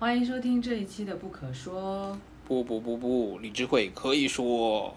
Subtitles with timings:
[0.00, 2.16] 欢迎收听这一期的《不可说》。
[2.48, 4.94] 不不不不，李智慧可以说。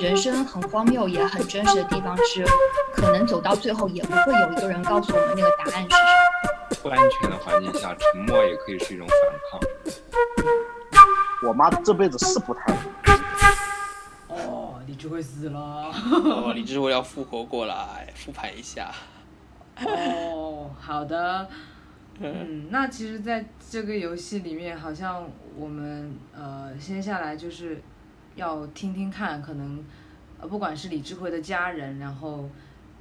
[0.00, 2.42] 人生很荒谬也很真实的地方是，
[2.94, 6.76] 可能走到最后也不会有一个人告诉我们那个答案是什么。
[6.82, 9.18] 不安全的环境下，沉默也可以是一种反
[9.50, 9.60] 抗。
[11.46, 12.74] 我妈这辈子是不太
[14.28, 15.92] 哦，李智慧死了。
[15.92, 18.90] 哦，李智慧要复活过来，复盘一下。
[19.78, 20.45] 哦，
[20.78, 21.48] 好的。
[22.18, 27.82] 嗯，那其实，在这个游戏里面，好像我们呃，先下来就是
[28.36, 29.84] 要听听看，可能
[30.40, 32.48] 呃，不管是李智慧的家人，然后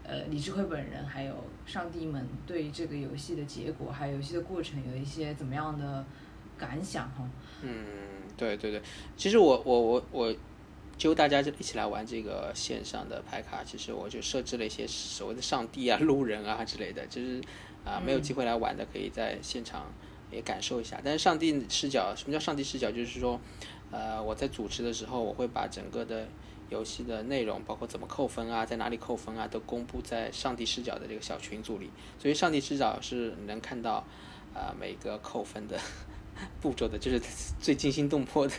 [0.04, 1.34] 呃，李智慧本人，还有
[1.66, 6.04] 上帝们对这个游戏的结果，还有游戏的过程，有一些怎么样的
[6.58, 7.24] 感想哈？
[7.62, 7.86] 嗯，
[8.36, 8.82] 对对对，
[9.16, 10.36] 其实我我我我
[10.98, 17.42] 揪大家就一起来玩这个线上的牌卡，其实我就设置了一些所谓的上帝啊、路人啊之类的，就是
[17.84, 19.92] 啊没有机会来玩的，可以在现场
[20.32, 21.00] 也感受一下。
[21.04, 22.90] 但是上帝视角，什么叫上帝视角？
[22.92, 23.40] 就是说，
[23.92, 26.28] 呃，我在主持的时候，我会把整个的
[26.70, 31.92] 游戏的内容，包括怎么扣分啊，在哪里扣分啊，都公布在上帝视角的这个小群组里。
[32.18, 34.06] 所以上帝视角是能看到
[34.54, 35.78] 啊每个扣分的。
[36.62, 37.20] 步骤的，就是
[37.60, 38.54] 最惊心动魄的，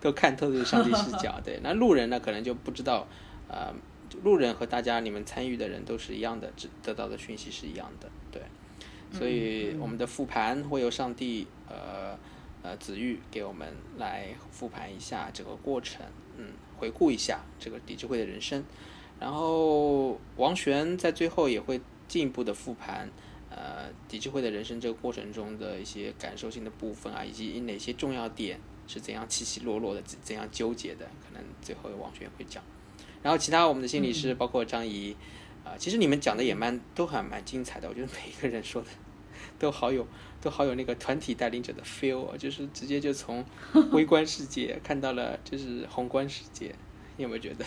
[0.00, 1.40] 都看透的上帝视角。
[1.44, 3.06] 对，那路人呢，可能就不知道，
[3.48, 3.72] 呃，
[4.22, 8.08] 路人和大家你们参与的人都是一样的，只得到的讯息是一样的。
[8.30, 8.42] 对，
[9.12, 12.18] 所以我们的复盘会由上帝，呃
[12.62, 13.68] 呃子玉给我们
[13.98, 16.04] 来复盘一下这个过程，
[16.36, 18.64] 嗯，回顾一下这个李智慧的人生，
[19.20, 23.08] 然后王璇在最后也会进一步的复盘。
[23.48, 28.58] 呃，李智慧的人生这个过程中的一些感受性的部分啊，以及哪些重要点
[28.88, 32.62] 是怎样起起落落的，怎怎样纠结的，可能最后王璇会讲。
[33.22, 35.16] 然后其他我们的心理师，包括张怡，
[35.64, 37.88] 啊，其实你们讲的也蛮都还蛮精彩的。
[37.88, 38.88] 我觉得每一个人说的
[39.58, 40.06] 都好有
[40.40, 43.44] 都好有那个团体带领者的 feel，就是直接就从
[43.92, 46.74] 微观世界看到了就是宏观世界，
[47.16, 47.64] 你有没有觉得？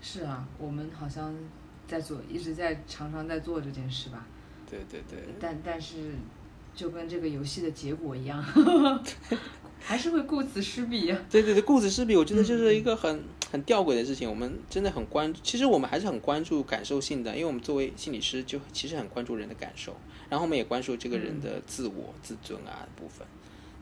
[0.00, 1.36] 是啊，我们好像
[1.86, 4.26] 在做，一直在常常在做这件事吧。
[4.72, 5.96] 对对对，但但是
[6.74, 8.42] 就跟这个游戏的结果一样，
[9.78, 11.24] 还是会顾此失彼呀。
[11.30, 14.26] 对对对，顾此失彼，我觉得就是一个很很吊诡的事情。
[14.26, 19.94] 我们真的很关，其实我们还是很关注感受性的，因为我们作为心理师，就其实很关注人的感受，
[20.30, 23.26] 然后我们也关注这个人的自我、自尊啊部分。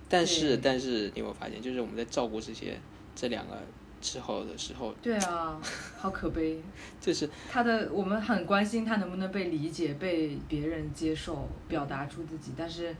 [0.08, 2.80] 但是但是你有没有发现，就是我们在照顾这些
[3.14, 3.62] 这两个。
[4.00, 5.60] 之后的时候，对啊，
[5.98, 6.60] 好可悲。
[7.00, 12.94] 就是他的，我们很关心他能不能被理解、被别人接受、表达出自己，但是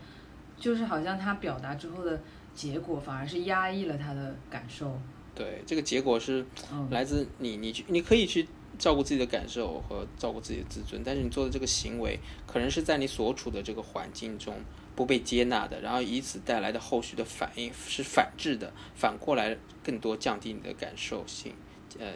[0.59, 2.21] 就是好像他表达之后的
[2.55, 4.99] 结果，反而是压抑了他的感受。
[5.35, 6.45] 对，这个结果是
[6.91, 8.47] 来自你，你去，你可以去
[8.79, 14.55] 照顾自己的感受和照顾自己的自尊，但是你做的这个行为，可能是在你所处的这个环境中。
[14.97, 21.55] 不被接纳的，然后以此带来的后续的反应是反制的，反过来更多降低你的感受性，
[21.99, 22.13] 呃，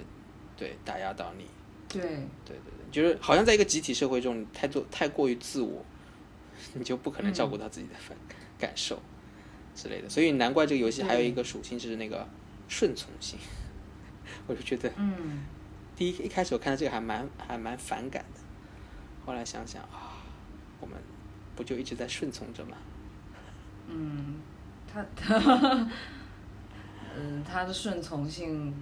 [0.57, 1.47] 对，打压到你。
[1.89, 2.09] 对，对
[2.47, 5.85] 对对，就是好像在一个集体社会中，你太做太过于自我，
[6.75, 8.17] 你就不可能照顾到自己的反
[8.59, 9.01] 感受
[9.75, 10.09] 之类的。
[10.11, 12.29] 所以难怪这个游戏还有一个属性就是那个
[12.69, 13.39] 顺从性，
[14.47, 15.45] 我就觉得，嗯，
[15.97, 18.41] 第一一开始我看到这个还蛮还蛮反感的，
[19.25, 20.19] 后来想想啊，
[20.81, 20.97] 我们。
[21.57, 22.77] 不就一直在顺从着吗？
[23.89, 24.37] 嗯，
[24.87, 25.37] 他他，
[27.17, 28.75] 嗯，他的顺从性，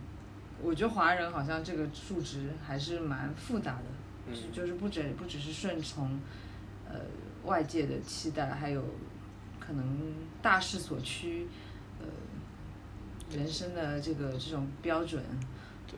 [0.63, 6.19] 我觉得华人好像这个数值还是蛮复杂的，就是不只不只是顺从，
[6.89, 7.01] 呃，
[7.45, 8.83] 外界的期待，还有
[9.59, 11.49] 可能大势所趋，
[12.01, 12.07] 呃，
[13.37, 15.23] 人生的这个这种标准，
[15.87, 15.97] 对，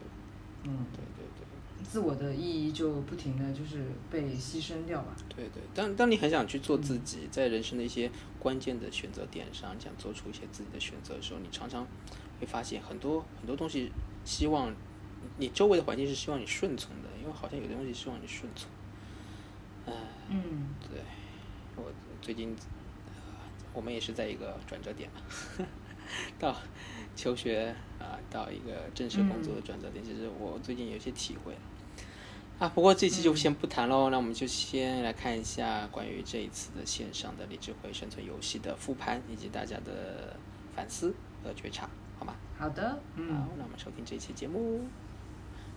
[0.65, 1.47] 嗯，对对对。
[1.85, 5.15] 自我的意义就不停的就是被牺牲掉吧。
[5.29, 11.87] 对对，当当你很想去做自己，在人生的一些关键的选择点上，想做出一些自己的选择的时候，你常常
[12.41, 13.93] 会发现很多很多东西，
[14.25, 14.75] 希望
[15.39, 18.69] 你周围的环境是希望你顺从的，因为好像有的东西希望你顺从。
[20.31, 21.03] 嗯，对，
[21.77, 21.93] 我
[22.23, 22.57] 最近
[23.75, 25.67] 我们也是在一个转折点嘛，
[26.41, 26.57] 到
[27.15, 31.55] 求学啊，到一个正式工作的转折点，其实我最近有些体会。
[32.65, 40.35] 啊，不过这期就先不谈喽，那我们就先来看一下关于这一次的线上的励志会生存游戏的复盘，以及大家的
[40.75, 41.87] 反思和觉察，
[42.19, 42.35] 好吗？
[42.59, 44.81] 好的，嗯好，那我们收听这期节目。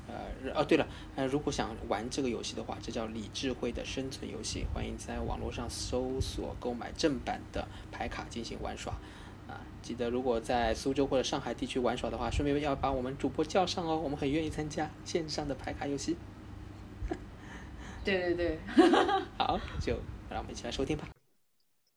[0.08, 0.88] 呃，哦，对了，
[1.18, 8.94] 呃，如果想玩这个游戏的话，这叫李智慧的生存游戏，欢迎在网络上搜索购买正版的牌卡进行玩耍。
[9.50, 16.16] 啊，记得如果在苏州或者上海地区玩耍的话，顺便要把我们主播叫上哦，我们很愿意参加线上的牌卡游戏。
[18.08, 18.60] 对对对，
[19.38, 19.94] 好，就
[20.30, 21.04] 让我们一起来收听吧。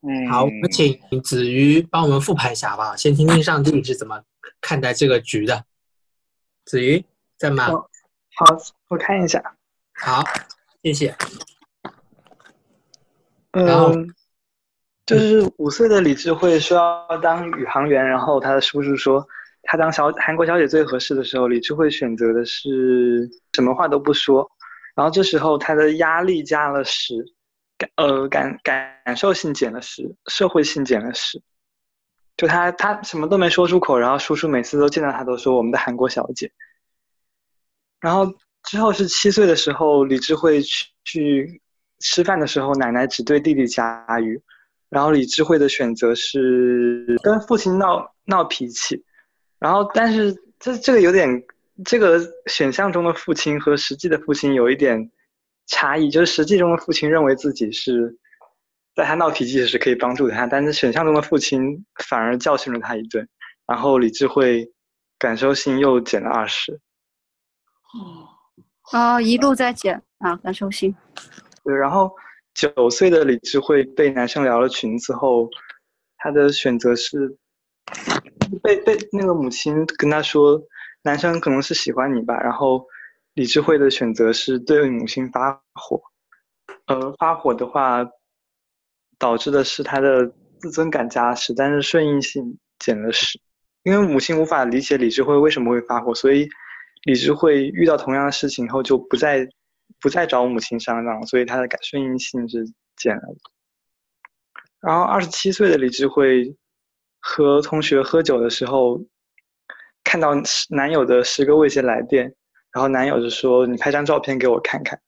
[0.02, 2.96] 嗯，好，我们请子瑜帮我们复盘一下好不好？
[2.96, 4.20] 先听听上帝是怎么
[4.60, 5.64] 看待这个局的。
[6.64, 7.04] 子瑜
[7.38, 7.68] 在吗？
[7.68, 7.86] 哦
[8.34, 8.56] 好，
[8.88, 9.40] 我看一下。
[9.94, 10.24] 好，
[10.82, 11.14] 谢谢。
[13.52, 14.12] 然后嗯，
[15.06, 19.24] 就是五岁的李智慧说要当宇航员，然后他的叔叔说
[19.62, 24.50] 他当小韩国小姐最合适的时候，李智慧选择的是什么话都不说。
[25.00, 27.14] 然后这时候他的压力加了十，
[27.78, 31.40] 感呃感感受性减了十，社会性减了十。
[32.36, 36.52] 就他他什么都没说出口，然后叔叔每次都见到他都说我们的韩国小姐。
[37.98, 38.30] 然后
[38.64, 41.62] 之后是七岁的时候，李智慧去去
[42.00, 44.38] 吃饭的时候，奶奶只对弟弟夹鱼，
[44.90, 49.02] 然后李智慧的选择是跟父亲闹闹脾气，
[49.58, 51.42] 然后但是这这个有点，
[51.84, 55.10] 这个选项中的父亲和实际的父亲有一点
[55.66, 58.16] 差异，就是实际中的父亲认为自己是
[58.94, 63.26] 在他闹脾气时可以帮助他，但是选项中的父亲反而教训了他一顿，
[63.66, 64.70] 然后李智慧
[65.18, 66.80] 感受性又减了二十。
[68.92, 70.94] 哦，一路在减啊，感受性。
[71.62, 72.10] 对，然后
[72.54, 75.48] 九岁的李智慧被男生撩了裙子后，
[76.16, 77.36] 她的选择是
[78.62, 80.60] 被被那个母亲跟她说，
[81.02, 82.38] 男生可能是喜欢你吧。
[82.40, 82.86] 然后
[83.34, 86.00] 李智慧的选择是对母亲发火，
[86.86, 88.04] 呃，发火的话
[89.18, 93.40] 导致的是他的自尊感加十，但是顺应性减了十，
[93.82, 96.48] 因为母亲无法理解李智慧为什么会发火，所以
[97.04, 99.48] 李智慧遇到同样的事情后就不再
[100.00, 102.64] 不再找母亲商量，所以他的感顺应性是
[102.96, 103.22] 减了。
[104.80, 106.56] 然后二十七岁的李智慧
[107.20, 108.98] 和同学喝酒的时候，
[110.04, 110.30] 看到
[110.70, 112.24] 男友的十个未接来电，
[112.72, 115.00] 然后男友就说：“你拍张照片给我看看。”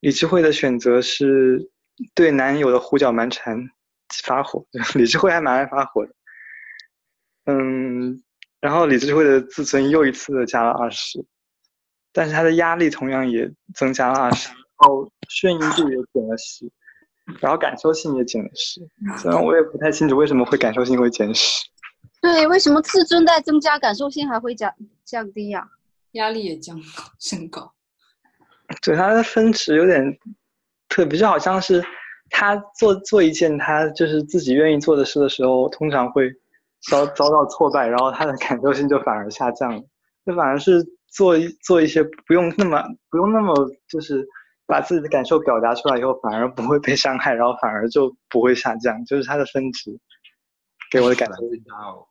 [0.00, 1.70] 李智慧的选择是
[2.14, 3.58] 对男友的胡搅蛮缠
[4.24, 4.64] 发火，
[4.94, 6.12] 李智慧还蛮爱发火的。
[7.46, 8.22] 嗯，
[8.60, 11.24] 然后李智慧的自尊又一次的加了二十。
[12.12, 16.66] 但是他的压力同样也增加了二十，然后顺应度也减了十，
[17.40, 18.80] 然后感受性也减了十。
[19.18, 21.66] 虽然我也不太清楚为什么会感受性会减十。
[22.20, 24.72] 对，为什么自尊在增加，感受性还会降
[25.04, 25.68] 降低呀、
[26.12, 26.80] 压力也降
[27.18, 27.72] 升高。
[28.82, 30.18] 对他的分值有点
[30.88, 31.84] 特别，就好像是
[32.30, 36.30] 他做做一件他就是自己愿意做的事的时候，通常会
[36.90, 39.82] 遭遭到挫败，然后他的感受性就反而下降了，
[40.24, 40.84] 就反而是。
[41.08, 43.54] 做一做一些不用那么不用那么
[43.88, 44.26] 就是
[44.66, 49.98] 把自己的感受表达出来以后，反而不会被伤害，然后反而就不会下降，就是他的分值
[50.96, 52.06] 给我的感受增加哦，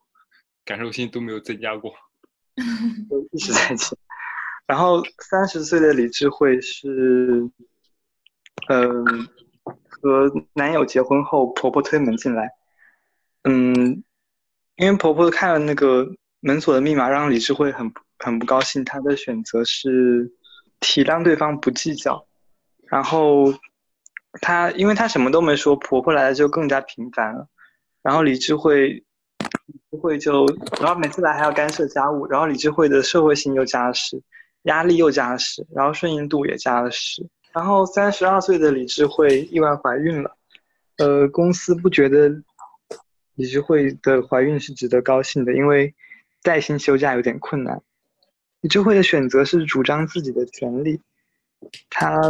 [0.63, 1.93] 感受性都没有增加过，
[3.09, 3.97] 都一直在减。
[4.67, 7.49] 然后三十岁的李智慧是，
[8.69, 12.51] 嗯、呃，和男友结婚后，婆婆推门进来，
[13.43, 14.03] 嗯，
[14.75, 16.07] 因为婆婆看了那个
[16.39, 17.91] 门锁的密码，让李智慧很。
[18.17, 20.31] 很不高兴，她的选择是
[20.79, 22.25] 体谅对方，不计较。
[22.87, 23.53] 然后
[24.39, 27.49] 她，因为她什么都没说，婆婆来的就更加频繁了。
[28.05, 30.45] 然后李智慧，李智慧就，
[30.79, 32.27] 然后每次来还要干涉家务。
[32.27, 34.21] 然后李智慧的社会性又加了十，
[34.61, 37.25] 压力又加了十，然后顺应度也加了十。
[37.51, 40.37] 然后三十二岁的李智慧意外怀孕了，
[40.97, 42.29] 呃，公司不觉得
[43.33, 45.95] 李智慧的怀孕是值得高兴的，因为
[46.43, 47.81] 带薪休假有点困难。
[48.61, 51.01] 李智慧的选择是主张自己的权利，
[51.89, 52.21] 他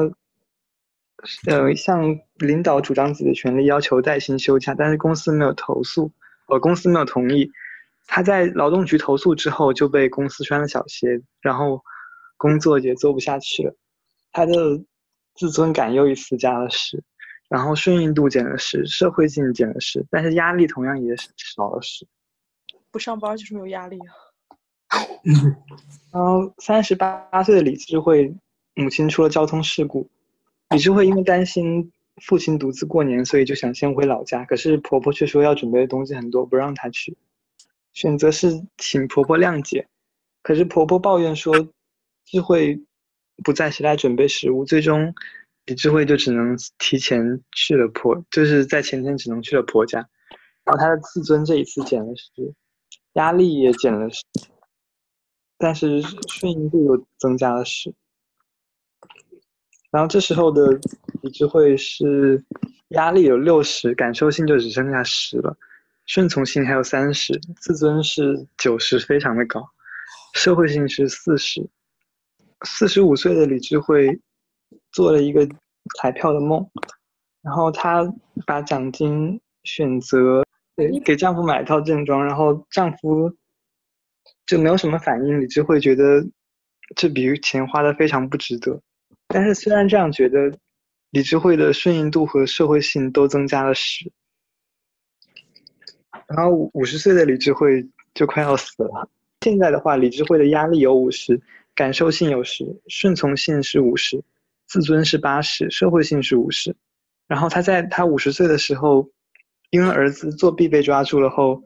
[1.48, 6.12] 呃向领导主张自己的权利，要求带薪休假，但是公司没有投诉，
[6.48, 7.51] 呃公司没有同意。
[8.07, 11.81] 他在劳动局投诉之后就被公司穿了小鞋，然后
[12.38, 13.75] 工作也做不下去了。
[14.31, 14.53] 他的
[15.36, 17.03] 自尊感又一次加了十，
[17.50, 22.05] 然后顺应度减了十，社会性减了十，但是压力同样也少了十。
[22.91, 24.13] 不上班就是没有压力啊。
[26.12, 28.36] 然后三十八岁的李智慧
[28.75, 30.07] 母亲出了交通事故，
[30.69, 31.91] 李智慧因为担心
[32.22, 34.43] 父亲独自过年，所以就想先回老家。
[34.45, 37.15] 可是婆婆却说要准备的东西很多，不让她去。
[37.93, 39.88] 选择是请婆婆谅解，
[40.41, 41.53] 可是婆婆抱怨说
[42.25, 42.81] 智慧
[43.43, 45.13] 不在时来准备食物，最终
[45.65, 50.00] 李智慧就只能提前去了婆，就是在前天只能去了婆家。
[50.65, 52.53] 然后她的自尊这一次减了十，
[53.13, 54.24] 压力也减了十。
[55.57, 57.93] 但是顺应度又增加了十，
[59.95, 60.77] 然后这时候的
[61.21, 62.43] 李智慧是
[62.89, 65.57] 压力有六十，感受性就只剩下十了，
[66.05, 69.65] 顺从性还有三十，自尊是九十，非常的高，
[70.33, 71.65] 社会性是四十。
[72.65, 74.19] 四十五岁的李智慧
[74.91, 75.47] 做了一个
[75.97, 76.69] 彩票的梦，
[77.41, 78.03] 然后她
[78.45, 80.43] 把奖金选择
[80.75, 83.33] 给给丈夫买一套正装，然后丈夫
[84.45, 86.21] 就没有什么反应，李智慧觉得
[86.97, 88.81] 这笔钱花的非常不值得。
[89.36, 90.50] 但是虽然这样觉得，
[91.10, 94.10] 李智慧的顺应度和社会性都增加了十。
[96.27, 99.10] 然后五十岁的李智慧就快要死了。
[99.42, 101.42] 现在的话，李智慧的压力有五十，
[101.75, 104.24] 感受性有十，顺从性是五十，
[104.68, 106.74] 自尊是八十，社会性是五十。
[107.27, 109.10] 然后她在她五十岁的时候，
[109.70, 111.62] 因为儿子作弊被抓住了后，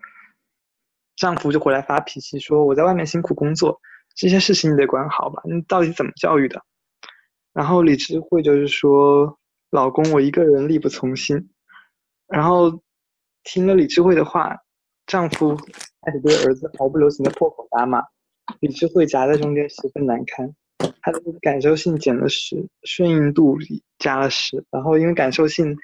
[1.18, 3.80] 丈夫就回来发脾气说：“我在外面辛苦工作，
[4.16, 5.44] 这些事情你得管好吧？
[5.46, 6.60] 你到底怎么教育的？”
[7.60, 9.38] 然后李智慧就是说
[9.70, 11.50] ：“老公，我一个人力不从心。”
[12.26, 12.82] 然后
[13.44, 14.58] 听了李智慧的话，
[15.06, 15.54] 丈夫
[16.02, 18.02] 开始对儿子毫不留情的破口大骂，
[18.62, 20.56] 李智慧夹在中间十分难堪。
[21.02, 23.58] 他的感受性减了十，顺应度
[23.98, 25.76] 加了十，然后因为感受性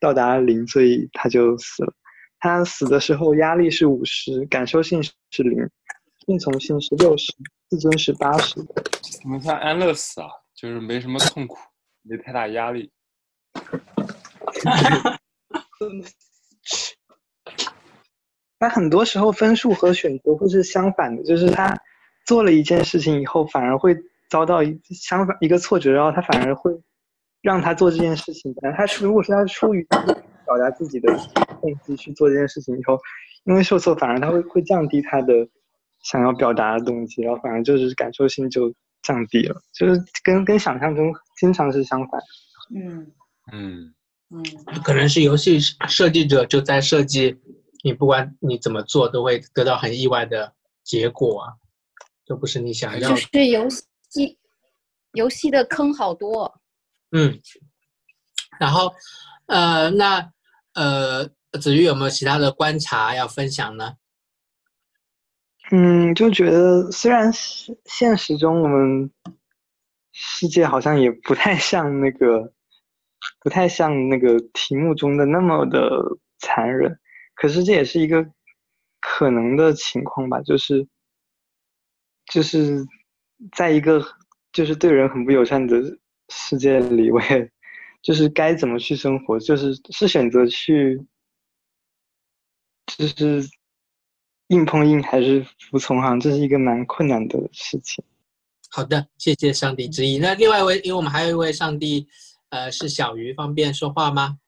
[0.00, 1.92] 到达了零，所以他就死了。
[2.40, 5.64] 他死的时候压力是五十，感受性是零，
[6.26, 7.32] 顺从性是六十，
[7.68, 8.58] 自尊是八十。
[9.22, 10.26] 我们像安乐死啊，
[10.60, 11.56] 就是没什么痛苦，
[12.02, 12.90] 没太大压力。
[18.58, 21.74] 他很多时候分数和选择会是相反的，就是他
[22.26, 23.96] 做了一件事情以后，反而会
[24.28, 26.70] 遭到一相反一个挫折，然后他反而会
[27.40, 28.52] 让他做这件事情。
[28.52, 29.82] 本来他是如果是他出于
[30.44, 31.10] 表达自己的
[31.62, 33.00] 动机去做这件事情以后，
[33.44, 35.32] 因为受挫，反而他会会降低他的
[36.02, 42.20] 想要表达的动机，然后反而就是感受性就降低了，就是跟跟想象中经常是相反。
[42.74, 43.12] 嗯
[43.52, 43.94] 嗯
[44.30, 44.44] 嗯
[44.84, 47.36] 可能是游戏设计者就在设计，
[47.82, 50.54] 你不管你怎么做，都会得到很意外的
[50.84, 51.52] 结果啊，
[52.26, 53.20] 都不是你想要就的。
[53.20, 54.38] 是游戏
[55.12, 56.60] 游戏的坑好多。
[57.10, 57.40] 嗯，
[58.60, 58.92] 然后
[59.46, 60.32] 呃，那
[60.74, 61.28] 呃，
[61.60, 63.94] 子玉有没有其他的观察要分享呢？
[65.72, 67.30] 嗯，就觉得虽然
[67.84, 69.10] 现实中我们
[70.12, 72.52] 世界好像也不太像那个，
[73.40, 75.88] 不太像那个题目中的那么的
[76.38, 76.98] 残忍，
[77.34, 78.26] 可是这也是一个
[79.00, 80.88] 可能的情况吧，就是
[82.26, 82.84] 就是
[83.52, 84.04] 在一个
[84.52, 85.80] 就是对人很不友善的
[86.30, 87.48] 世界里，我也
[88.02, 91.00] 就是该怎么去生活，就是是选择去
[92.86, 93.48] 就是
[94.50, 98.04] 硬碰硬还是服从，哈这是一个蛮困难的事情。
[98.68, 100.18] 好的，谢谢上帝之意。
[100.18, 102.08] 那另外一位，因为我们还有一位上帝，
[102.48, 104.38] 呃，是小鱼，方便说话吗？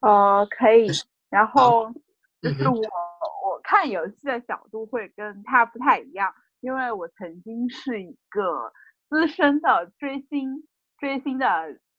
[0.00, 0.88] 呃，可以。
[1.30, 1.92] 然后
[2.42, 8.72] 就是嗯我我看游戏的角度会跟他不太一样，因为我曾经是一个
[9.08, 10.64] 资深的追星
[10.98, 11.46] 追星的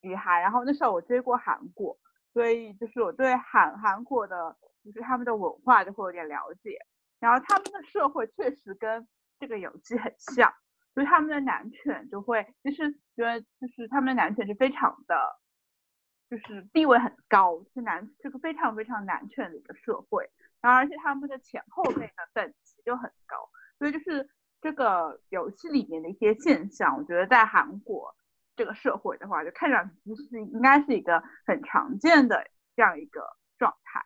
[0.02, 1.98] 女孩，然后那时候我追过韩国，
[2.34, 6.78] 所以就是我对韩韩国的就是他们的文化就会有点了解，
[7.20, 9.08] 然后他们的社会确实跟
[9.40, 10.54] 这个游戏很像，
[10.96, 15.40] 就是他们的男权就会就是觉得就是他们的男权是非常的。
[16.30, 28.14] 就是地位很高，是男是个非常非常男权的一个社会，然后而且他们的前后辈的等级就很高，所以就是这个游戏里面的一些现象，我觉得在韩国
[28.58, 32.46] 这个社会的话，就看上去是应该是一个很常见的
[32.76, 34.04] 这样一个状态，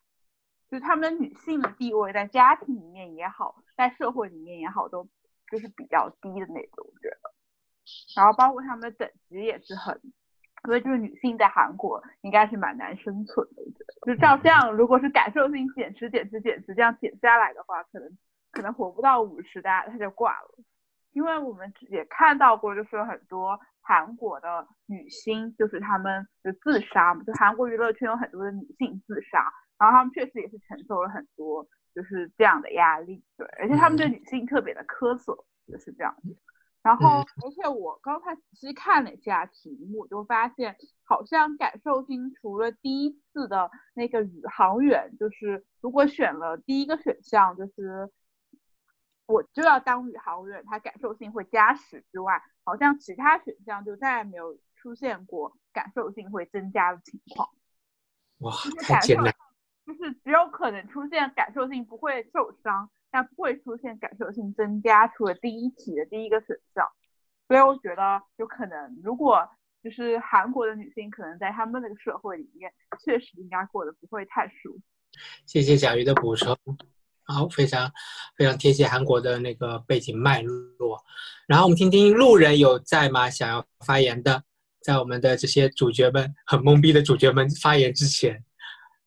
[0.71, 5.07] 就她们女性的地位在家庭里面也好，在社会里面也好，都
[5.51, 7.17] 就是比较低的那种，我觉得，
[8.15, 10.01] 然后包括他们的等级也是很。
[10.63, 14.13] 所以就是女性在韩国应该是蛮难生存的，我觉得。
[14.13, 18.15] 就照这样，如果是感受性减持、减持、减持这样减下来的话，可能
[18.51, 20.49] 可能活不到五十，大家他就挂了。
[21.13, 29.51] 因为我们也看到过，就是很多韩国的女星，就是她们就自杀嘛，就韩国娱乐圈有很多的女性自杀，
[29.81, 35.35] 然后他们确实也是承受了很多就是这样的压力，对，而且他们对女性特别的苛责，
[35.67, 36.37] 就是这样子。
[36.83, 48.11] 然后，而且我刚才仔细看了一下题目，就发现好像感受性除了第一次的那个宇航员，就是如果选了第一个选项，就是
[49.25, 57.49] 我就要当宇航员，他感受性会加十之外，好像其他选项就再也没有出现过感受性会增加的情况。
[58.39, 59.33] 哇，太艰难。
[59.91, 66.85] 就是只有可能出现感受性不会受伤，但不会出现感受性增加，除了第一题的第一个选项。
[67.47, 69.47] 所以我觉得有可能，如果
[69.83, 72.71] 就是韩国的女性，可能在他们那个社会里面，
[73.03, 74.81] 确实应该过得不会太舒服。
[75.45, 76.57] 谢谢小鱼的补充，
[77.23, 77.91] 好，非常
[78.37, 81.03] 非常贴切韩国的那个背景脉络。
[81.47, 83.29] 然后我们听听路人有在吗？
[83.29, 84.41] 想要发言的，
[84.79, 88.41] 在我们的这些主角们很懵逼的主角们发言之前，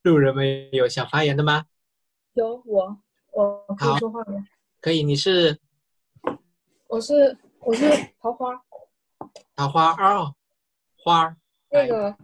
[0.05, 1.65] 路人们有想发言的吗？
[2.35, 2.95] 有我，
[3.33, 4.47] 我可以说话吗？
[4.83, 5.59] 可以，你是
[6.89, 8.55] 我是我是桃花。
[9.57, 10.35] 桃花哦，
[10.99, 11.35] 花儿。
[11.71, 12.15] 那个，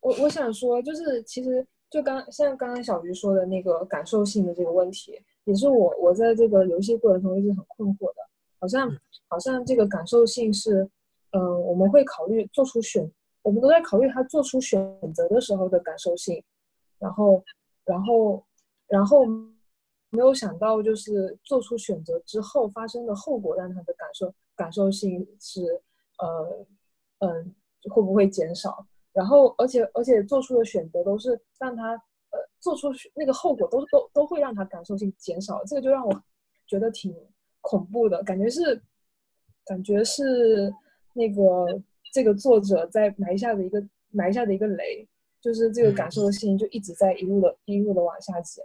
[0.00, 8.16] 我我想说，就是其实就刚像刚刚小鱼说的那个感受性的这个问题，也是我我在这个游戏过程中一直很困惑的。
[8.60, 8.94] 好像
[9.28, 10.86] 好像这个感受性是，
[11.30, 13.10] 嗯、我们会考虑做出选，
[13.40, 14.78] 我们都在考虑他做出选
[15.14, 16.44] 择的时候的感受性，
[17.02, 17.44] 然后
[17.84, 18.46] 然后
[18.86, 19.26] 然后
[20.10, 25.60] 没有想到就是做出选择之后发生的后果，让他的感受感受性是
[26.18, 26.66] 呃
[27.18, 27.54] 嗯、
[27.90, 28.86] 会不会减少？
[29.12, 31.92] 然后而且而且做出的选择都是让他
[32.30, 36.22] 呃做出那个后果都都都会让他感受性减少，这个就让我
[36.66, 37.14] 觉得挺
[37.60, 38.80] 恐怖的，感觉是
[39.64, 40.72] 感觉是
[41.12, 41.80] 那个
[42.12, 45.08] 这个作者在埋下的一个埋下的一个雷，
[45.42, 48.64] 就是这个感受性就一直在一路的一路的往下减。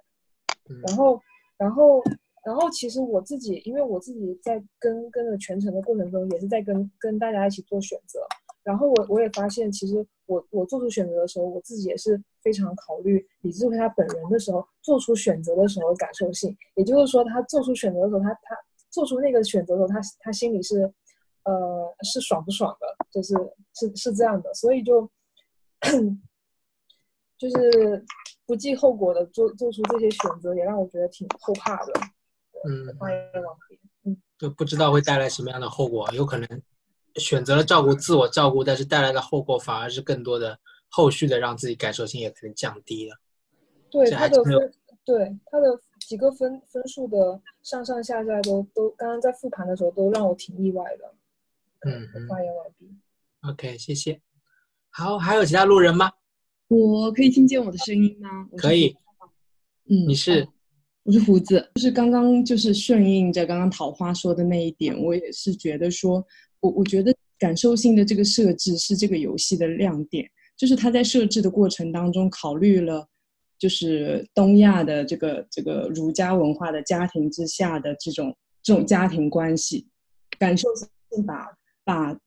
[0.86, 1.20] 然后，
[1.58, 2.02] 然后，
[2.46, 8.20] 然后，其实我自己，因为我自己在跟跟着全程的过程中，也是在跟跟大家一起做选择。
[8.64, 16.54] 然后我我也发现，其实我我做出选择的时候，我自己也是非常考虑李智慧他本人的时候做出选择的时候的感受性。
[16.76, 18.56] 也就是说，他做出选择的时候，他他
[18.90, 20.82] 做出那个选择的时候，他他心里是
[21.44, 23.34] 呃是爽不爽的，就是
[23.74, 24.54] 是是这样的。
[24.54, 25.10] 所以就
[27.38, 28.06] 就是
[28.46, 31.94] 不计后果的做做出这些选择，也让我觉得挺后怕的。
[32.68, 33.80] 嗯，发言完毕。
[34.38, 36.62] 就不知道会带来什么样的后果，有可能
[37.16, 43.16] 选择了照顾自我照顾，但是带来的后果反而是更多的后续的让自己感受性也可能降低了。
[43.90, 45.68] 对他的分，对他的
[46.02, 51.14] 几个分分数的上上下下都都，刚刚在复盘的时候都让我挺意外的。
[51.90, 52.88] 嗯嗯发言完毕。
[53.42, 54.22] ，OK，谢谢。
[54.90, 56.12] 好，还有其他路人吗？
[56.68, 58.48] 我可以听见我的声音吗？
[58.58, 58.96] 可以。
[59.90, 60.48] 嗯，你是？
[61.04, 66.22] 我是胡子，就是刚刚就是顺应着刚刚桃花说的那一点，我也是觉得说，
[66.60, 73.08] 我我觉得感受性的这个设置是这个游戏的亮点，就是他在设置的过程当中考虑了，
[73.58, 79.88] 就是东亚的这个这个儒家文化的家庭之下的这种这种家庭关系，
[80.38, 81.48] 感受性把
[81.86, 82.20] 把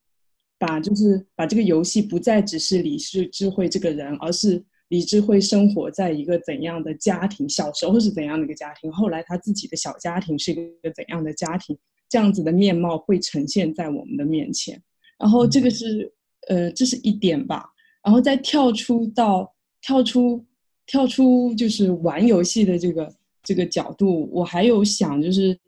[0.60, 11.74] 把就是把这个游戏不再只是李智智慧这个人，而是李智慧生活在一个怎样的家庭，小时候是怎样的一个家庭，后来他自己的小家庭是一个怎样的家庭，
[12.10, 14.78] 这样子的面貌会呈现在我们的面前。
[15.18, 16.12] 然后这个是
[16.48, 17.64] 呃，这是一点吧。
[18.02, 20.44] 然后再跳出到跳出
[20.86, 25.58] 跳出就是玩游戏的这个这个角度，我还有想就是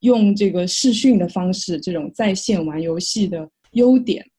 [0.00, 4.31] 用这个视讯的方式，这种在线玩游戏的优点吧。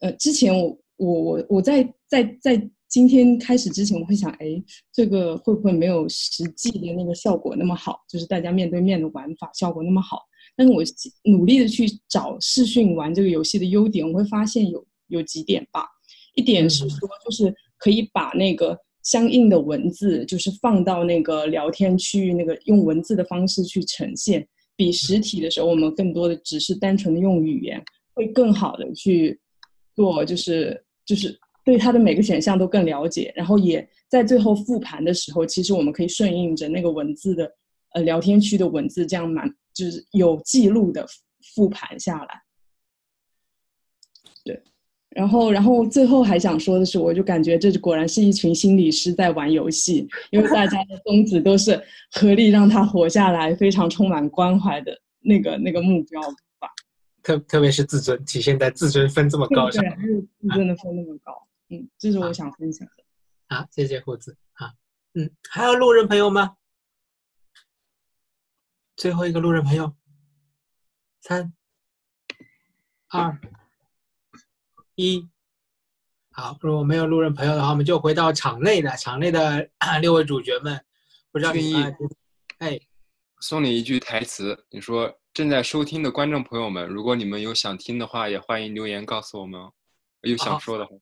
[0.00, 8.00] 呃，之前我我我我在在在今天开始之前，我会想，哎，这个会不会没有实际的那个效果那么好？
[8.08, 10.22] 就是大家面对面的玩法效果那么好。
[10.56, 10.82] 但是我
[11.24, 15.86] 努力的去找视讯玩这个游戏的优点，我会发现有有几点吧。
[16.34, 27.82] 一点是说，就是可以把那个相应的文字，就是放到那个聊天区域，那个用文字的方式去呈现，比实体的时候我们更多的只是单纯的用语言，
[28.14, 29.38] 会更好的去
[30.00, 37.52] 做，就是就是对它的每个选项都更了解，然后也在最后复盘的时候，其实我们可以顺应着那个文字的
[37.92, 41.06] 呃聊天区的文字，这样蛮就是有记录的
[41.54, 42.42] 复盘下来。
[44.42, 44.58] 对，
[45.10, 51.78] 然后然后最后还想说的是，我就感觉这果然是一群心理师在玩游戏，因为大家的宗旨都是
[52.12, 56.18] 合力让他活下来，非常充满关怀的那个那个目标。
[57.22, 60.20] 特特别是自尊，体现在自尊分这么高上对，。
[60.40, 63.04] 自尊的分那么高，嗯，这是我想分享的。
[63.48, 64.36] 好，谢谢胡子。
[64.52, 64.72] 好，
[65.14, 66.56] 嗯，还有路人朋友吗？
[68.96, 69.94] 最后一个路人朋友，
[71.20, 71.52] 三、
[73.08, 73.40] 二、
[74.94, 75.28] 一。
[76.32, 79.68] 好，如果没有路人朋友的话，我们就回到场内的场内的
[80.00, 80.84] 六位主角们。
[81.32, 81.96] 不知道你们，
[82.58, 82.80] 哎，
[83.40, 89.72] 送你一句台词，你说正在收听的观众朋友们，如果你们有想听的话，也欢迎留言告诉我们哦。
[90.22, 90.92] 有想说的话，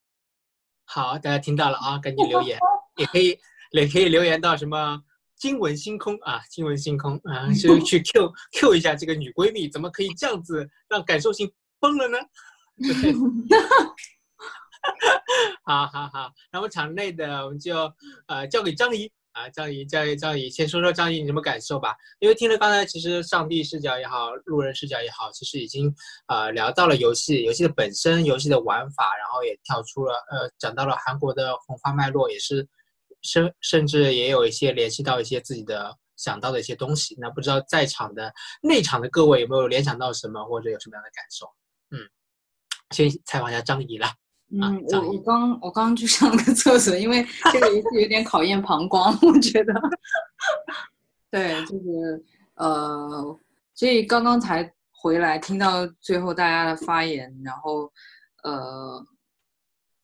[0.85, 2.59] 好，大家听到了啊，赶紧留言，
[2.97, 3.39] 也可以
[3.73, 5.03] 也可以留言到什么
[5.35, 12.19] 惊闻星空啊，惊闻星空啊，就去 Q Q 一下这个女闺蜜，怎么可以这样子让感受性崩了呢？
[12.77, 13.13] 对
[15.65, 17.93] 好好好，那么场内的我们就
[18.27, 21.95] 呃交给张怡啊，张怡，张怡，张怡，先说说张怡你什么感受吧？
[22.19, 25.95] 因为听了刚才，其实上帝视角也好，路人视角也好，其实已经
[26.27, 32.67] 呃聊到了游戏，游戏的本身，游戏的玩法，然后也跳出了呃讲到了韩国的红花脉络，也是
[33.23, 37.15] 甚甚至也有一些联系到一些自己的想到的一些东西。
[37.21, 41.47] 那不知道在场的内场的各位有没有联想到什么，或者有什么样的感受？
[41.91, 42.11] 嗯，
[42.91, 44.09] 先采访一下张怡了。
[44.51, 49.75] 嗯，我我刚我刚去上个厕所，因为这个游戏有点考验膀胱，我觉得。
[51.31, 53.39] 对，就是呃，
[53.75, 57.93] 所以刚刚才回来听到最后大家的发言，然后
[58.43, 59.05] 呃，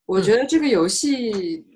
[0.05, 1.67] 我觉得这个游戏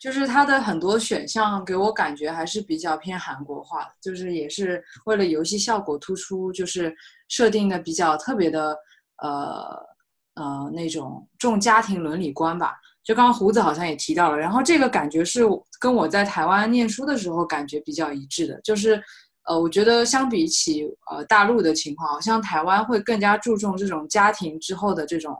[0.00, 6.92] 就是它的很多选项给我感觉还是比较偏韩国化的，就是也是为了游戏效果突出，就是
[7.28, 8.76] 设定的比较特别的
[9.22, 9.94] 呃。
[10.36, 15.42] 呃，那种重家庭伦理观吧，就刚刚胡子好像也提到了，然后这个感觉是
[15.80, 19.02] 跟我在台湾念书的时候感觉比较一致的，就是，
[19.44, 25.34] 呃，我觉得相比起呃大陆的情况，好像台湾会更加注重这种家庭之后的这种，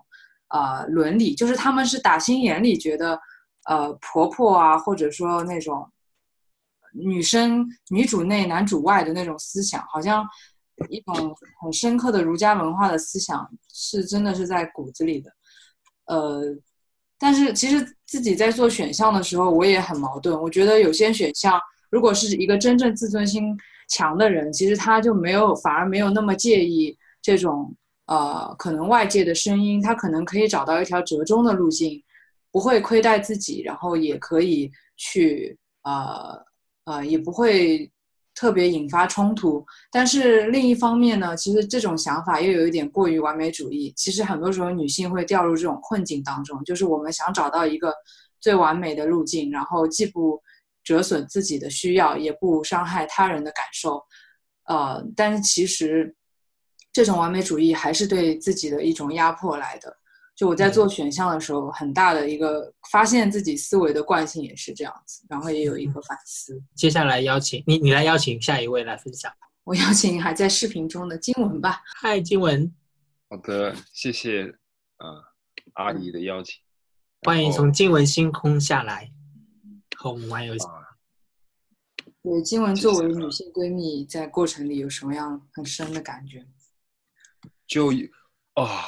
[0.49, 3.21] 呃，伦理，就是他们是打心眼里觉得，
[3.69, 5.87] 呃，婆婆啊，或者说那种
[6.93, 10.27] 女生女主内男主外的那种思想，好像。
[10.91, 15.31] 一种很深刻的儒家文化的思想是真的是在骨子里的，
[16.07, 16.43] 呃，
[17.19, 20.39] 但是其实自己在做选项的时候，我也很矛盾。
[20.41, 21.59] 我觉得有些选项，
[21.91, 23.57] 如果是一个真正自尊心
[23.89, 27.75] 强的人，其实他就没有反而没有那么介意这种
[28.07, 32.03] 呃可能外界的声音，他可能可以找到一条折中的路径，
[32.53, 36.39] 不会亏待自己，然后也可以去呃
[36.85, 37.91] 呃也不会。
[38.37, 43.93] 特别引发冲突，但是另一方面呢，其实这种想法又有一点过于完美主义。
[43.97, 47.93] 其实很多时候女性会掉入这种困境当中，就是我们想找到一个
[48.39, 50.39] 最完美的路径，然后既不
[50.85, 54.03] 折损自己的需要，也不伤害他人的感受。
[54.67, 56.15] 呃，但是其实
[56.93, 59.97] 这种完美主义还是对自己的一种压迫来的。
[60.37, 66.63] 就我在做选项的时候，很大的一个发现自己思维的惯性也是这样子，然后也有一个反思。
[66.75, 69.33] 接下来邀请你，你来邀请下一位来分享。
[69.65, 71.81] 我邀请还在视频中的金文吧。
[72.03, 72.71] 嗨，金文。
[73.31, 74.43] 好的，谢谢，
[74.99, 75.25] 呃，
[75.73, 76.61] 阿姨的邀请。
[77.23, 79.11] 欢迎从金文星空下来，
[79.97, 80.67] 和我们玩游戏。
[82.23, 86.47] 对，金文作为女性闺蜜，在过程里有什么样很深的感觉？
[87.67, 87.91] 就，
[88.53, 88.85] 啊。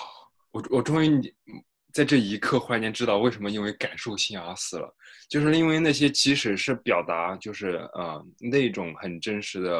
[0.58, 1.34] 我我终于
[1.92, 4.92] 在这一刻忽然间知道为什么因为感受性而死了，
[5.28, 9.70] 就是因为那些即使是表达就是呃那种很真实的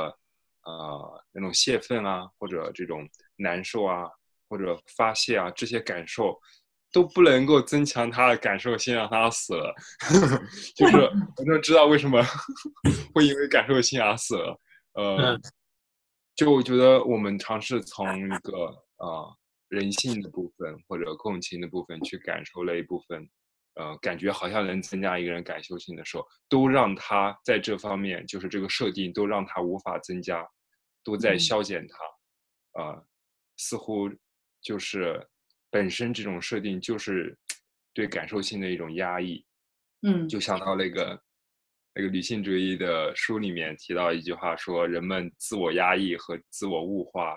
[0.65, 4.07] 呃那种泄愤啊或者这种难受啊
[4.49, 6.39] 或者发泄啊这些感受
[6.93, 9.75] 都不能够增强他的感受性让他死了，
[10.77, 10.97] 就是
[11.37, 12.23] 我就知道为什么
[13.15, 14.59] 会因为感受性而死了，
[14.95, 15.39] 呃，
[16.37, 19.35] 就我觉得我们尝试从一个啊。
[19.69, 23.29] 人性的部分或者共情的部分去感受那一部分，
[23.75, 30.43] 呃，感觉好像能增加一个人感受性的时候，都让他在这方面就是这个设定都让他无法增加，
[31.05, 33.07] 都在消减他，呃，
[33.59, 34.11] 似乎
[34.63, 35.23] 就是
[35.71, 37.37] 本身这种设定就是
[37.93, 39.45] 对感受性的一种压抑，
[40.03, 41.23] 嗯，就想到那个
[41.95, 47.37] 那个女性主义的书里面提到一句话说，人们自我压抑和自我物化。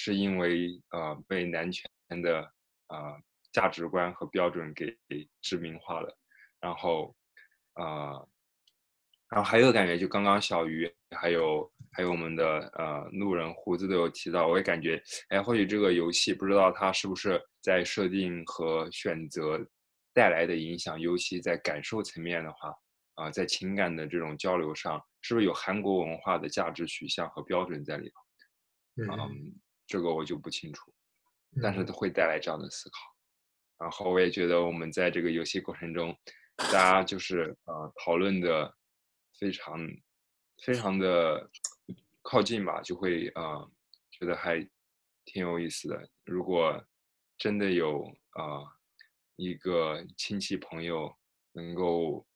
[0.00, 1.90] 是因为呃被男权
[2.22, 2.38] 的
[2.86, 4.96] 呃价值观和标准给
[5.42, 6.16] 殖民化了，
[6.60, 7.12] 然后
[7.74, 8.28] 呃，
[9.28, 12.44] 然后还有感觉就刚刚小鱼还有还有我们的
[12.78, 19.58] 呃路人胡子都有提到，我也感觉哎或许这个游戏不知道它是不是在设定和选择
[20.14, 22.72] 带来的影响，尤其在感受层面的话
[23.16, 28.14] 啊，在情感的这种交流上，是不是有韩国文化的价值取向和标准在里头？
[29.26, 29.52] 嗯。
[29.88, 30.92] 这个我就不清楚，
[31.62, 32.98] 但是会带来这样的思考。
[33.78, 36.14] 然后我也觉得我们在这个游戏过程中，
[36.56, 38.76] 大家就是呃讨论的
[39.38, 39.78] 非常
[40.62, 41.50] 非常的
[42.20, 43.66] 靠近吧，就会啊
[44.10, 44.60] 觉得还
[45.24, 46.06] 挺有意思的。
[46.26, 46.84] 如果
[47.38, 48.60] 真的有啊
[49.36, 51.16] 一个亲戚朋友
[51.52, 52.26] 能够，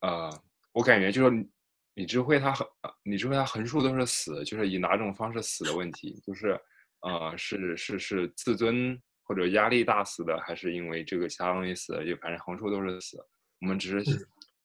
[0.00, 0.42] 呃，
[0.72, 1.48] 我感觉就是。
[1.94, 2.66] 李智慧他横，
[3.02, 6.58] 李智慧他横竖都是死，就是以哪种方式死的问题，就是，
[7.00, 12.06] 呃，是是是自尊或者压力大死的，还是因为这个其他东西死的？
[12.06, 13.18] 就反正横竖都是死。
[13.60, 14.04] 我们只是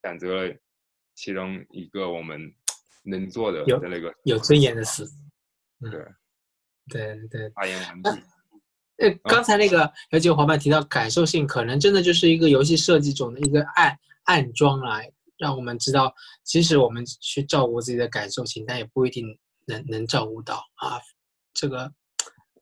[0.03, 0.55] 选择了
[1.15, 2.39] 其中一个我们
[3.03, 5.05] 能做的的那个有尊严的死。
[5.79, 6.05] 对，
[6.89, 7.49] 对对。
[7.49, 8.09] 发言完毕。
[8.99, 19.25] 呃，刚才那个有几个伙伴提到感受性，可能真的就是一个游戏设计中的一个暗暗装来让我们知道，即使我们去照顾自己的感受性，但也不一定
[19.65, 20.99] 能能照顾到啊。
[21.53, 21.91] 这个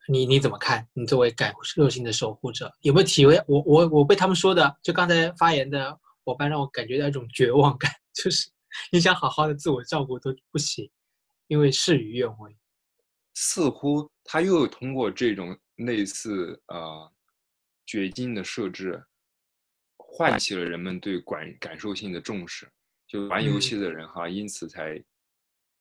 [0.07, 0.88] 你你怎么看？
[0.93, 3.35] 你作为感受性的守护者，有没有体会？
[3.47, 8.49] 我我我被他们说的，就刚才发言的伙伴让我感觉到一种绝望感， 就是
[8.91, 10.89] 你想好好的自我照顾都不行，
[11.47, 12.55] 因为事与愿违。
[13.33, 17.11] 似乎他又通过这种类似呃
[17.85, 19.03] 绝境的设置，
[20.17, 22.65] 唤起了人们对感感受性的重视。
[23.06, 25.04] 就玩游戏的人哈，因此才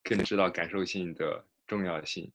[0.02, 2.30] 更知道感受性的重要性。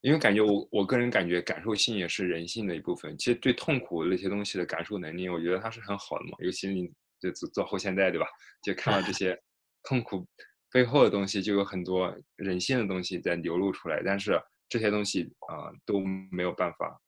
[0.00, 3.16] 因为感觉我我个人感觉感受性也是人性的一部分。
[3.18, 6.36] 其实对痛苦那些东西的感受能力，我觉得它是很好的嘛。
[6.38, 8.26] 尤其你就做做后现代对吧？
[8.62, 9.38] 就看到这些
[9.84, 10.26] 痛苦
[10.72, 14.02] 背后的东西，就有很多人性的东西在流露出来。
[14.02, 17.00] 但是这些东西啊都没有办法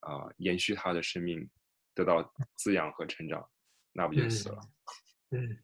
[0.00, 1.48] 啊延续他的生命，
[1.94, 3.46] 得到滋养和成长，
[3.92, 4.58] 那不就死了？
[5.30, 5.56] 嗯。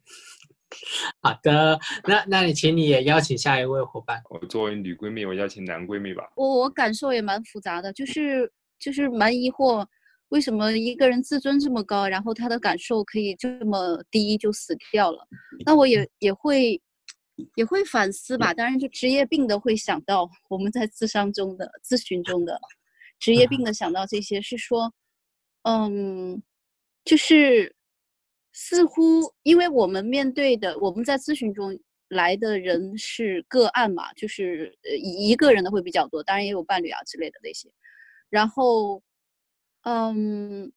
[1.21, 4.21] 好的，那那你请你也邀请下一位伙伴。
[4.29, 6.29] 我作为女闺蜜，我邀请男闺蜜吧。
[6.35, 9.87] 我我感受也蛮复杂的，就是就是蛮疑惑，
[10.29, 15.25] 为什么一个人自尊这么高，然后他的感受可以这么低就死掉了？
[15.65, 16.81] 那我也也会
[17.55, 18.53] 也会反思吧。
[18.53, 22.59] 当然，就职业病的会想到我们在咨商中的咨询中的
[23.17, 24.93] 职业病的想到这些，是说，
[25.61, 26.43] 嗯，
[27.05, 27.73] 就是。
[28.57, 37.69] 似乎，因为我们面对的，我们在咨询中来的人是个案嘛，就是呃一个人的会比较多，当然也有伴侣啊之类的那些。
[38.29, 39.03] 然后，
[39.83, 40.71] 嗯，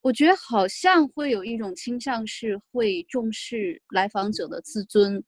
[0.00, 5.20] 我觉得好像会有一种倾向是会重视来访者的自尊，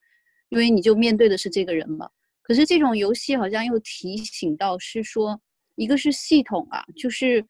[0.50, 2.08] 因为你就面对的是这个人嘛。
[2.40, 5.40] 可是这种游戏好像又提醒到是说，
[5.74, 7.40] 一个是系统啊，就是，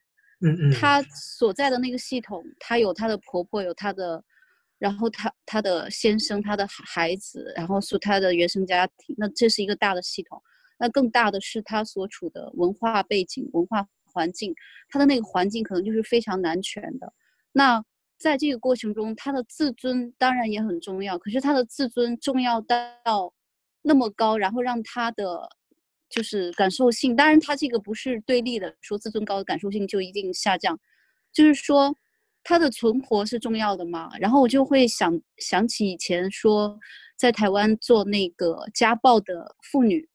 [0.41, 4.25] 嗯嗯，他所在的那个系统，他有他的婆婆，有他的。
[4.79, 10.41] 然后他他的先生他的孩子，然后是他的原生家庭，那这是一个大的系统。
[10.79, 14.55] 那更大的是他所处的文化背景、文化环境，
[14.91, 17.11] 他的那个环境可能就是非常男权的。
[17.53, 17.83] 那
[18.19, 21.19] 在这个过程中，他的自尊当然也很重要。
[21.19, 23.33] 可是他的自尊重要到
[23.81, 25.49] 那么高，然后让他的
[26.11, 30.79] 就是感受性，当然他这个不是对立的，说自尊高的感受性就一定下降，
[31.33, 31.97] 就是说。
[32.49, 34.09] 他的存活是重要的嘛？
[34.21, 36.79] 然后我就会想想起以前说，
[37.17, 40.09] 在台湾做那个家暴的妇女，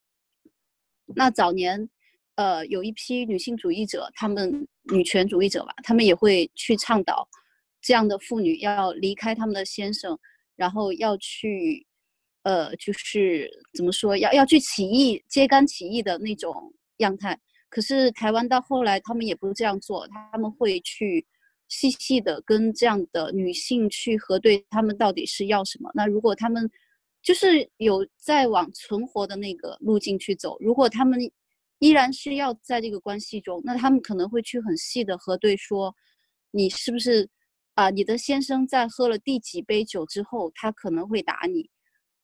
[1.14, 1.90] 那早年，
[2.36, 7.28] 呃，有一批女性主义者，他们女权主义者吧，他们也会去倡导
[7.82, 10.18] 这样的妇女要离开他们的先生，
[10.56, 11.86] 然后要去，
[12.44, 17.38] 呃，就是怎么说，要要去起义、揭竿起义的那种样态。
[17.68, 21.28] 可是台湾到后来，他们也不这样做，他们会去。
[21.72, 25.90] 细细的跟这样的女性去核对，他们到底是要什么？
[25.94, 26.70] 那如果他们
[27.24, 31.18] 就是有在往存活的那个路径去走，如果他们
[31.80, 35.96] 依然是要在这个关系中，那他们可能会去很细的核对，说
[36.52, 37.30] 你是不是
[37.76, 37.90] 啊？
[37.90, 41.70] 你的先生在喝了第几杯酒之后，他可能会打你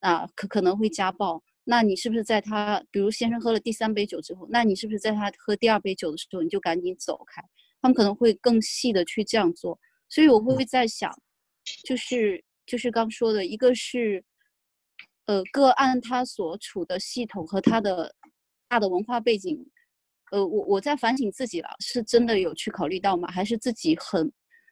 [0.01, 1.41] 啊，可可能会家暴？
[1.63, 7.41] 那你是不是在他，比如先生喝了第三杯酒之后，那你是不是在他喝第二杯酒的时候，你就赶紧走开？
[7.79, 11.11] 他们可能会更细的去这样做，所以我会在想，
[11.85, 14.23] 就是就是刚说的一个是，
[15.25, 18.15] 呃，个案他所处的系统和他的
[18.67, 19.63] 大的文化背景，
[20.31, 23.29] 呃，我我在反省自己了，是真的有去考虑到吗？
[23.31, 24.31] 还是自己很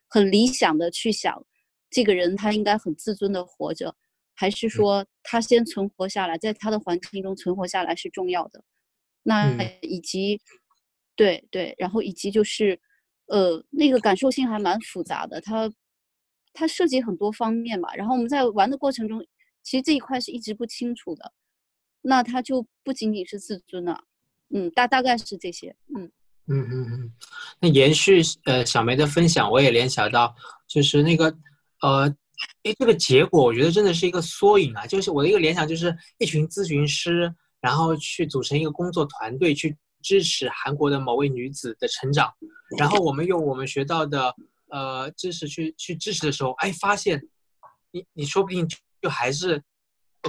[0.09, 1.45] 很理想的去想，
[1.91, 3.95] 这个人他应该很自尊的活着，
[4.33, 8.63] 还是说他先存活下来，在他的环境中存活下来是重要的？
[9.21, 10.41] 那以及，
[11.15, 12.81] 对对，然后以及就是。
[13.27, 15.71] 呃，那个感受性还蛮复杂的，它
[16.53, 17.93] 它涉及很多方面嘛。
[17.95, 19.25] 然后我们在玩的过程中，
[19.63, 21.33] 其实这一块是一直不清楚的。
[22.01, 24.03] 那它就不仅仅是自尊了，
[24.53, 26.11] 嗯，大大概是这些，嗯
[26.47, 27.13] 嗯嗯嗯。
[27.59, 30.35] 那延续呃小梅的分享，我也联想到，
[30.67, 31.35] 就是那个
[31.81, 32.07] 呃，
[32.63, 34.85] 哎，这个结果我觉得真的是一个缩影啊。
[34.85, 39.75] 就是我的一个联想，就是一群咨询师，然后去组成一个工作团队去。
[40.05, 42.31] 支持韩国的某位女子的成长，
[42.77, 44.35] 然后我们用我们学到的
[44.69, 47.27] 呃知识去去支持的时候，哎，发现
[47.89, 48.67] 你你说不定
[49.01, 49.63] 就还是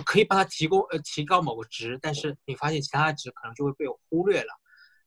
[0.02, 4.48] 可以帮他提供呃提高某个值，但是你发现其他的值可能就会被我忽略了。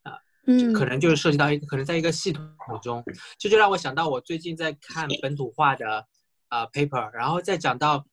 [0.04, 2.48] 啊，嗯，可能就是涉及到一个可能在一个系统
[2.84, 3.04] 中，
[3.40, 6.06] 这就让我想到我最近在看本土化的
[6.50, 8.06] 啊 paper，然后再讲到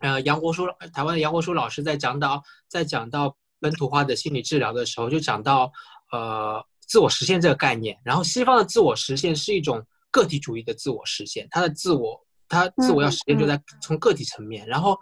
[0.00, 3.38] 呃杨国书台湾的杨国书老师在讲到在讲到。
[3.60, 5.72] 本土化的心理治疗的时候，就讲到，
[6.12, 7.98] 呃，自我实现这个概念。
[8.04, 12.18] 然后，西方的自我实现是一种个体主义的自我实现，它的自我
[12.48, 13.48] 他自我要嗯实现就嗯。
[13.48, 14.98] 在从个体层面，然后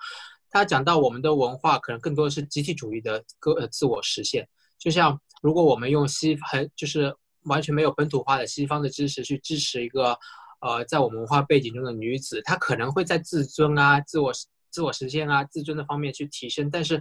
[0.51, 7.15] 他讲到我们的文化可能更多的是集体主义的个呃自我实现，就像如果我们用西很就是
[7.45, 10.19] 完全没有本土化的西方的知识去支持一个
[10.61, 14.33] 呃在我们文化背景中的女子，她可能会在自尊啊、自我
[14.71, 17.01] 自我实现啊、自尊的方面去提升，但是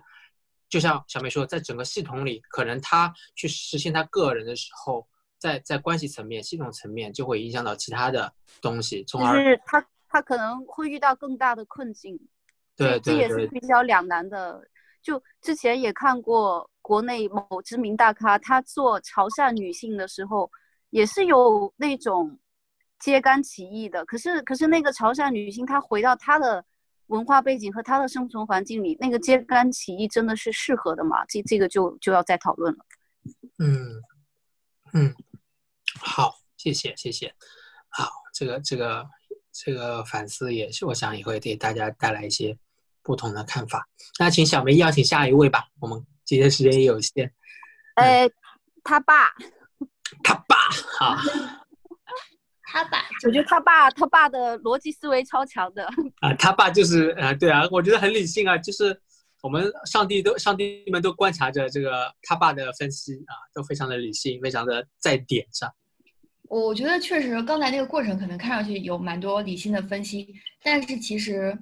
[0.67, 12.19] 就像小梅说，在整个系统里，可能她去实现她个人的时候，在在关系层面、系统层面就会影响到其他的东西，从就而是他他可能会遇到更大的困境，
[12.75, 14.67] 对这也是比较两难的。
[15.01, 20.49] 就之前也看过国内某知名大咖，他做潮汕女性的时候，
[20.89, 22.39] 也是有那种
[22.97, 24.03] 揭竿起义的。
[24.05, 26.65] 可是可是那个潮汕女性，她回到她的
[27.07, 31.25] 文化背景和他的生存环境里，那个揭竿起义真的是适合的吗？
[31.27, 32.85] 这这个就就要再讨论了。
[33.59, 34.01] 嗯
[34.93, 35.13] 嗯，
[35.99, 37.33] 好，谢谢谢谢，
[37.89, 39.05] 好，这个这个
[39.51, 42.57] 这个反思也是，我想也会给大家带来一些
[43.01, 43.87] 不同的看法。
[44.19, 47.33] 那请小梅邀请下一位吧，我们今天时间也有限。
[47.95, 48.29] 呃，
[48.83, 49.33] 他爸，
[50.99, 51.15] 好，
[52.75, 55.87] 他爸，我觉得他爸他爸的逻辑思维超强的。
[56.19, 58.99] 啊，他爸就是呃，对啊，我觉得很理性啊，就是
[59.41, 65.73] 我们上帝都上帝们都观察着这个他爸的分析啊，都非常的理性，非常的在点上。
[66.49, 70.27] 我觉得确实刚才那个过程可能看上去有蛮多理性的分析，
[70.61, 71.57] 但是其实，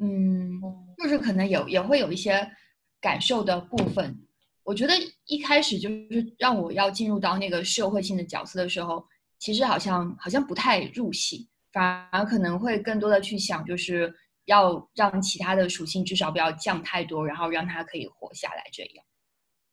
[0.00, 0.60] 嗯，
[1.00, 2.50] 就是可能有也会有一些
[3.00, 4.18] 感受的部分。
[4.64, 4.92] 我觉得
[5.26, 9.06] 一开始就是让我要进入到那个社会性的角色的时候，
[9.42, 19.04] 其实好像好像不太入戏，反而可能会更多的去想，就是要让其他的属性至少不要降太多，然后让它可以活下来这样。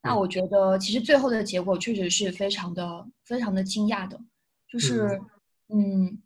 [0.02, 4.20] 那我觉得其实最后的结果确实是非常的非常的惊讶的，
[4.68, 5.22] 就是
[5.68, 6.20] 嗯，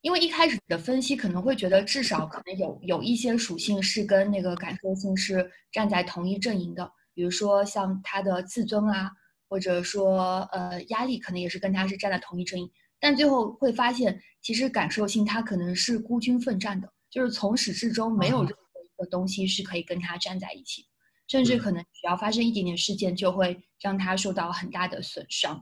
[0.00, 9.10] 因为一开始的分析可能会觉得至少可能有有一些属性是跟那个感受性是站在同一阵营的，比如说像他的自尊啊，
[9.50, 12.70] 或者说呃压力，可能也是跟他是站在同一阵营。
[12.98, 20.88] 但最后会发现，其实感受性它可能是孤军奋战的，就是从始至终没有任何一个东西是可以跟它站在一起的。
[21.28, 25.60] 甚至可能只要发生一点点事件，就会让他受到很大的损伤。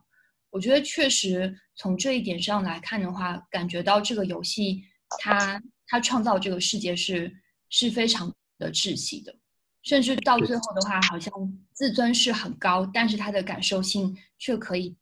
[0.51, 4.85] 我觉得确实从这一点上来看的话，感觉到这个游戏
[5.19, 7.35] 它它创造这个世界是
[7.71, 9.35] 是非常的窒息的，
[9.83, 11.33] 甚至到最后的话，好像
[11.73, 14.95] 自尊是很高，但是他的感受性却可以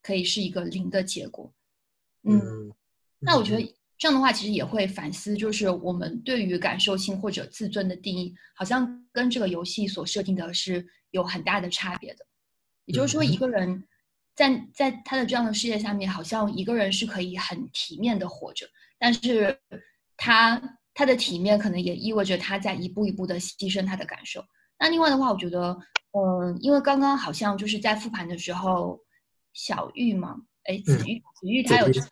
[0.00, 1.52] 可以是一个零的结果。
[2.24, 2.72] 嗯，
[3.20, 3.62] 那我觉得
[3.96, 12.26] 这样的话，其实也会反思，就是我们对于感受性或者自尊的定义，好像跟这个游戏所设定的是有很大的差别的。
[12.86, 13.84] 也就是说，一个人
[14.34, 18.66] 在在他的这样的世界下面，好像一个人是可以很体面的活着，
[18.98, 19.58] 但是
[20.16, 20.60] 他
[20.92, 24.44] 他的体面可能也意味着他在一步一步的牺牲他的感受。
[24.78, 25.78] 那另外的话，我觉得，
[26.12, 29.00] 嗯，因为刚刚好像就是在复盘的时候，
[29.52, 32.08] 小玉嘛，哎，子玉，子玉他有提到，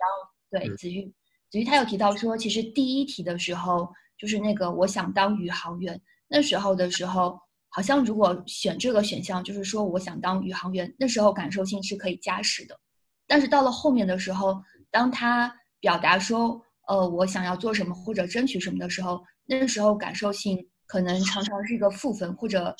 [0.50, 1.12] 对，子玉。
[1.50, 7.38] 子玉他有提到说，其实第一题的时候，就是那个我想当宇航员，那时候的时候，
[7.68, 12.78] 好像如果选这个选项，就是说我想当宇航员，那时候感受性是可以加十的。
[13.26, 22.74] 但是到了后面的时候，当他表达说，呃，我想要做什么或者争取什么的时候，那时候感受性可能常常是一个负分，或者，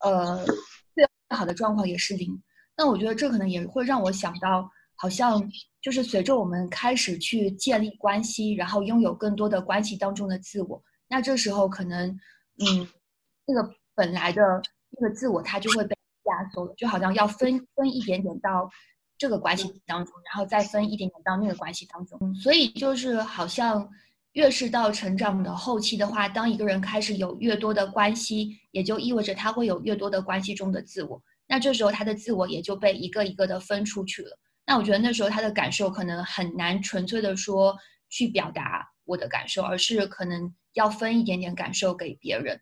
[0.00, 0.44] 呃，
[0.94, 2.42] 最好的状况也是零。
[2.76, 4.70] 那我觉得这可能也会让我想到。
[5.00, 5.40] 好像
[5.80, 12.10] 就是随着我们开始去建立关系，然后拥有更多的关系当中的自我，那这时候可能，
[12.58, 12.88] 嗯，
[13.46, 14.42] 那个本来的
[14.90, 18.68] 那个自我它就会被压缩了，就好像要分分一点点到
[19.16, 22.34] 这个关系当中，然后再分一点点到那个关系当中。
[22.34, 23.88] 所以就是好像
[24.32, 31.22] 越是到成长的后期的话，当一个人开始有越多的关系，也就意味着他会有越多的关系中的自我。
[31.46, 34.36] 那这时候他的自我也就被一个一个的分出去了。
[34.70, 37.74] 那我觉得那时候他的感受可能很难纯粹的说
[38.10, 42.60] 去表达我的感受，而是可能要分一点点感受给别人。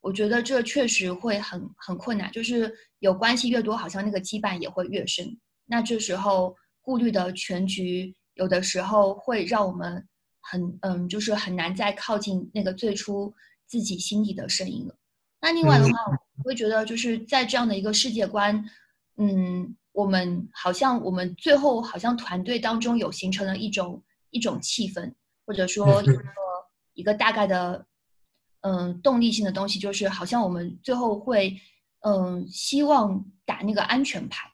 [0.00, 5.36] 我觉得这确实会很很困难，就是有关系越多，好像那个羁绊也会越深。
[5.66, 10.06] 那这时候顾虑的全局，有的时候会让我们
[10.40, 13.34] 很嗯，就是很难再靠近那个最初
[13.66, 14.96] 自己心底的声音了。
[15.40, 15.90] 那另外的话，
[16.36, 18.64] 我会觉得就是在这样的一个世界观，
[19.16, 19.74] 嗯。
[19.98, 25.12] 我们好像，我们最后好像团队当中有形成了一种一种气氛，
[25.44, 26.22] 或者说一个
[26.94, 27.84] 一个大概的
[28.60, 31.60] 嗯动力性的东西，就是好像我们最后会
[32.02, 34.48] 嗯希望打那个安全牌，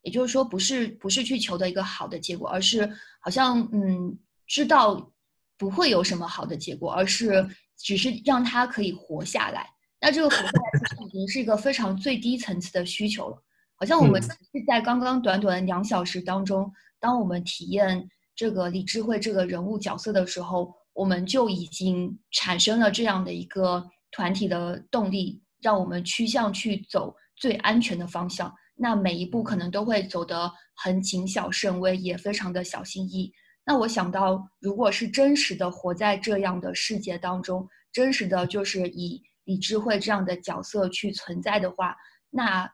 [0.00, 4.18] 也就是说不是不是去求的一个好的结果，而是好像嗯
[4.48, 5.12] 知道
[5.56, 9.64] 不会有什么好的结果，而是只是让他可以活下来。
[10.00, 13.40] 那这个活下来其实已经是一个非常最低层次的需求了。
[13.82, 28.54] 好像我们嗯是在刚刚短短两小时当中，当我们体验这个李智慧这个人物角色的时候，我们就已经产生了这样的一个团体的动力，让我们趋向去走最安全的方向。
[28.76, 33.32] 那每一步可能都会走得很谨小慎微，也非常的小心翼翼。
[33.66, 41.96] 那我想到，如果是真实的活在这样的世界当中，真实的就是以李智慧这样的角色去存在的话，
[42.30, 42.72] 那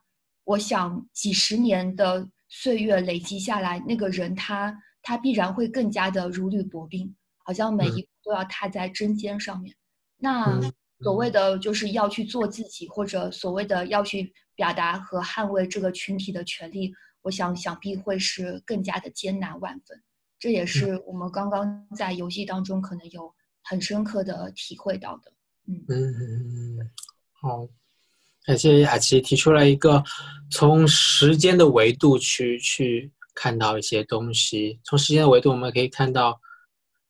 [0.48, 9.76] 我想几十年的岁月累积下来，那个人他他必然会更加的如履薄冰，好像每一步都要踏在针尖上面。
[10.16, 16.92] 那嗯所谓的就是要去做自己，或者所谓的要去表达和捍卫这个群体的权利，
[17.22, 20.02] 我想想必会是更加的艰难万分。
[20.40, 23.32] 这也是我们刚刚在游戏当中可能有
[23.62, 25.30] 很深刻的体会到的。
[25.66, 26.90] 嗯嗯嗯嗯，
[27.32, 27.68] 好，
[28.48, 30.02] 感谢雅琪提出了一个
[30.50, 34.80] 从时间的维度去去看到一些东西。
[34.84, 36.40] 从时间的维度，我们可以看到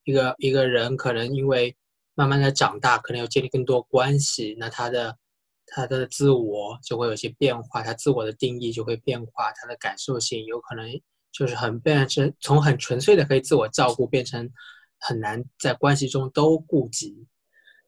[0.03, 1.76] 一个一个人可能因为
[2.16, 5.16] 慢慢的长大，可能要建立更多关系，那他的
[5.64, 10.91] 他的自我就会有些变化，他自我的定义就会变化，他的感受性有可能
[11.30, 14.51] 就是很变成从很纯粹的可以自我照顾，变成
[14.99, 17.28] 很难在关系中都顾及。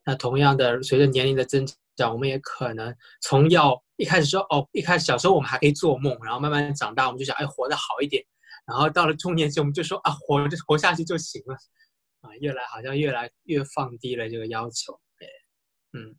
[0.04, 1.76] 那同样的，随着年龄的增长，
[2.08, 8.24] 我们也可能从要一开始说哦，一开始小时候我们还可以做梦，然后慢慢长大，我们就想哎活得好一点，
[8.66, 11.54] 然后到了中年期，我们就说啊活着活下去就行了，
[12.20, 15.28] 啊越来好像越来越放低了这个要求，对，
[15.92, 16.14] 嗯。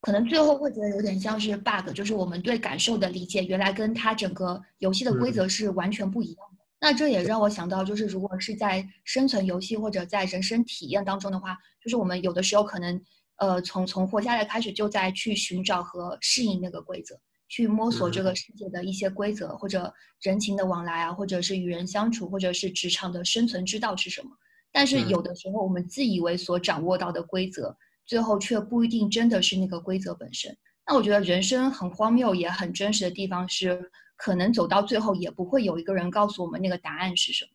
[0.00, 6.64] 可能最后会觉得有点像是 bug，就是我们对感受的理解原来跟它整个游戏的规则是完全不一样的。
[6.80, 13.02] 那这也让我想到，就是如果是在生存游戏或者在人生体验当中的话，就是我们有的时候可能，
[13.38, 17.18] 呃，从从活下来开始就在去寻找和适应那个规则，
[17.48, 24.30] 去摸索这个世界的一些规则，或者人情的往来啊，或者是与人相处，或者是职场的生存之道是什么。
[24.70, 30.56] 但是有的时候我们自以为所掌握到的规则，最后却不一定真的是那个规则本身。
[30.86, 37.50] 那我觉得人生很荒谬也很真实的地方是，可能走到最后也不会有一个人告诉我们那个答案是什么。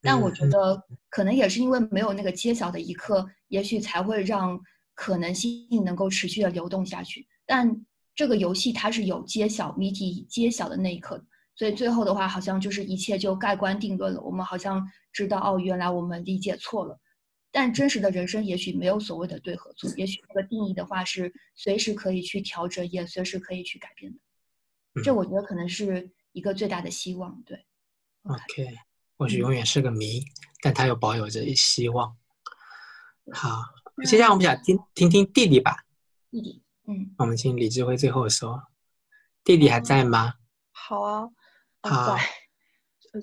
[0.00, 4.60] 但我觉得可能也是因为没有那个揭晓的一刻，也许才会让
[4.94, 7.26] 可能性能够持续的流动下去。
[7.46, 7.84] 但
[8.14, 11.24] 这个游戏它是有揭晓谜题揭晓的那一刻，
[11.54, 14.20] 所以最后的话好像就是一切就盖棺定论了。
[14.20, 16.98] 我们好像知道哦，原来我们理解错了。
[17.54, 24.18] 但真实的人生也许没有所谓的对和错，也许这个定义的话是随时可以去调整，也随时可以去改变的。
[25.02, 27.42] 这我觉得可能是一个最大的希望。
[27.44, 27.66] 对
[28.22, 28.74] ，OK，
[29.18, 30.24] 或许永远是个谜，
[30.62, 32.16] 但它又保有着希望。
[33.32, 33.60] 好，
[34.04, 35.76] 接下来我们想听听听弟弟吧。
[36.30, 38.62] 弟弟，嗯，我们请李智慧最后说，
[39.44, 40.34] 弟弟还在吗？
[40.72, 41.28] 好啊，
[41.82, 42.16] 好。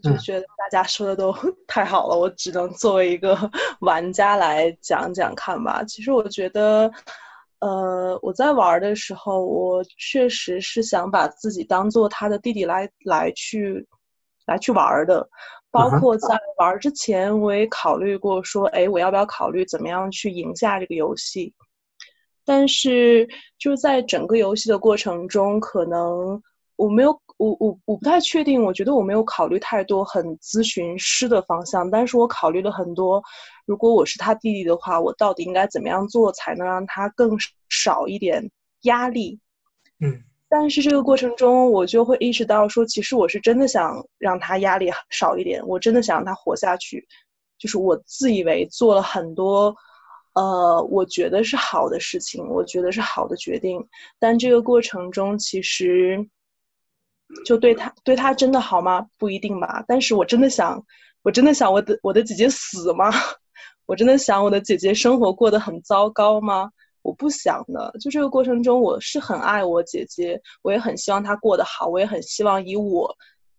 [0.04, 1.34] 就觉得大家说的都
[1.66, 3.36] 太好了，我只能作为一个
[3.82, 5.84] 玩家来讲讲看吧。
[5.84, 6.92] 其实我觉得，
[7.58, 13.84] 呃，我在玩的时候，我确实是想把自己当做他的弟弟来来去
[14.50, 15.30] 来去玩的。
[15.72, 21.54] 包括在玩之前，我也考虑过说，哎，我要不要考虑怎么样去赢下这个游戏？
[22.44, 23.28] 但是
[23.60, 26.42] 就是在整个游戏的过程中，可能
[26.76, 27.18] 我没有。
[27.38, 33.24] 我我我不太确定，我觉得我没有考虑太多很咨询师的方向，但是我考虑了很多。
[33.66, 37.38] 如果我是他弟弟的话，我到底应该怎么样做才能让他更
[37.70, 39.40] 少一点压力？
[40.02, 40.22] 嗯。
[40.50, 47.08] 但是这个过程中，我就会意识到说，其实我是真的想让他压力少一点，我真的想让他活下去。
[47.58, 49.76] 就是我自以为做了很多，
[50.34, 53.80] 呃，我觉得是好的事情，我觉得是好的决定，
[54.18, 56.28] 但这个过程中其实。
[57.46, 59.06] 就对他对他真的好吗？
[59.20, 59.86] 不一定吧。
[59.88, 60.84] 但是我真的想，
[61.22, 63.12] 我真的想我的我的姐姐死吗？
[63.86, 66.72] 我真的想我的姐姐生活过得很糟糕吗？
[67.10, 67.92] 我不想的。
[68.00, 73.16] 就这个过程中，我是很爱我姐姐，我也很希望她过得好，我也很希望以我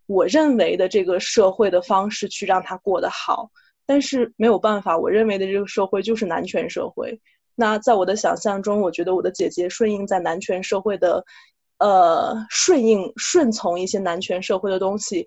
[0.06, 3.50] 我认为的这个社会的方式去让她过得好。
[3.86, 7.20] 但是没有办法，我认为的这个社会就是男权社会。
[7.54, 11.24] 那在我的想象中，我觉得我的姐姐顺应在男权社会的。
[11.82, 15.24] 呃，顺应、顺从一些男权社会的东西，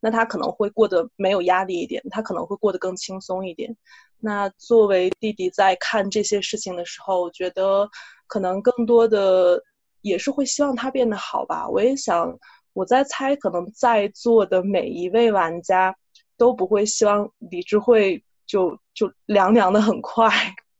[0.00, 3.76] 那她可能会过得没有压力一点，她可能会过得更轻松一点。
[4.20, 7.88] 那作为弟弟在看这些事情的时候，我觉得
[8.26, 9.62] 可能更多的
[10.02, 11.68] 也是会希望他变得好吧。
[11.68, 12.38] 我也想，
[12.72, 15.96] 我在猜，可能在座的每一位玩家
[16.36, 20.28] 都不会希望李智慧就就凉凉的很快，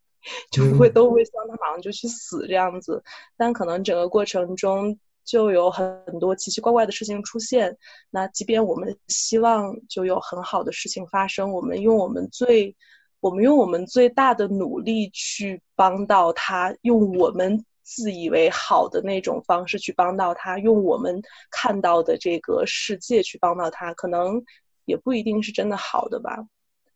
[0.53, 3.03] 就不会都会希望他马上就去死这样子。
[3.37, 7.77] 但可能整个过程中就有很多奇奇怪怪的事情出现。
[8.11, 12.75] 那即便我们希望就有很好的事情发生，我们用我们最
[13.21, 24.43] 我们用我们最大的努力去帮到他，用我们自以为好的那种方式去帮到他，用我们看到的这个世界去帮到他，可能
[24.87, 26.39] 也不一定是真的好的吧。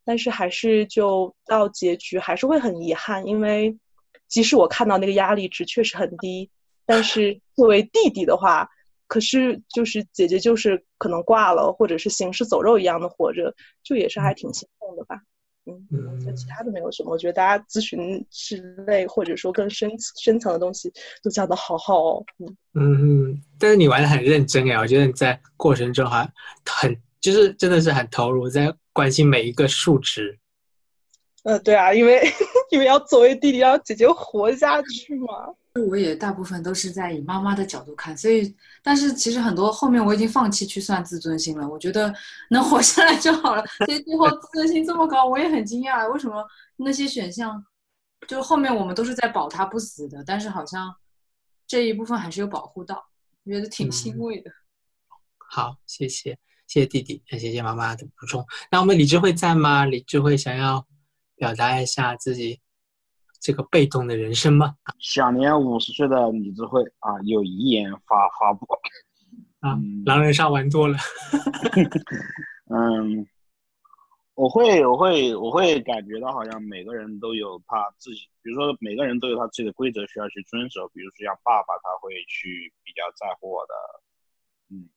[0.05, 3.77] 但是还是就到结局还是会很遗憾，因为
[4.29, 6.51] 即使我看到那个压力值确实很低，
[6.87, 8.69] 但是作为弟弟的话，
[9.07, 15.21] 可是就是姐姐就是可能挂了，或者是行尸走肉一样的活着，就也是还挺心痛的吧。
[15.67, 17.11] 嗯，就其他的没有什么。
[17.11, 18.57] 我觉得大家咨询之
[18.87, 19.91] 类，或者说更深
[20.21, 20.93] 深层的东西，
[21.23, 22.25] 都讲的好好哦。
[22.39, 22.57] 嗯
[23.31, 26.31] 嗯，但是你玩的很认真哎，我觉得你在过程中还
[26.67, 30.39] 很就是真的是很投入，在关心每一个数值。
[31.45, 32.23] 呃，对啊，因为
[32.71, 35.49] 因为要作为弟弟让姐姐活下去嘛。
[35.81, 42.15] 我也大部分都是在以妈妈的角度看，所以但是其实很多后面我已经放弃去算自尊心了，我觉得
[42.51, 43.65] 能活下来就好了。
[43.85, 46.47] 所以最后自尊心这么高，我也很惊讶，为什么
[46.77, 47.65] 那些选项
[48.29, 50.95] 就后面我们都是在保他不死的，但是好像
[51.67, 53.05] 这一部分还是有保护到，
[53.43, 54.53] 我觉得挺欣慰的。
[55.39, 58.47] 好，谢谢谢谢弟弟，也谢谢妈妈的补充。
[58.71, 59.85] 那我们李智慧在吗？
[59.85, 60.87] 李智慧想要
[61.35, 62.61] 表达一下自己。
[63.45, 64.75] 这个被动的人生吗？
[64.99, 68.67] 享年五十岁的李智慧啊，有遗言发发布
[69.61, 70.97] 啊，狼人杀玩多了。
[72.73, 73.27] 嗯，
[74.35, 80.89] 我会，我会，我会感觉到好像每个人都有他自己，比如说每个人都有他自己的规则需要去遵守。
[80.95, 83.75] 比如说像爸爸，他会去比较在乎我的，
[84.71, 84.89] 嗯，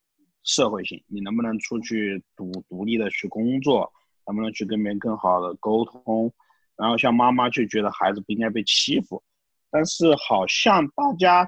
[0.44, 3.92] 社会性，你能不能出去独独立的去工作，
[4.26, 6.34] 能不能去跟别人更好的沟通。
[6.78, 9.24] 然后像妈妈就觉得孩子不应该被欺负，
[9.72, 11.48] 但是好像大家，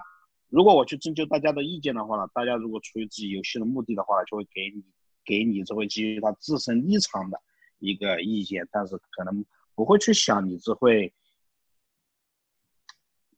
[0.49, 4.83] 如果我去征求大家的意见的话呢，大家如果出于自己游戏的目的的话，就会给你
[5.23, 7.39] 给你这会基于他自身立场的
[7.77, 11.13] 一个意见，但是可能不会去想你这会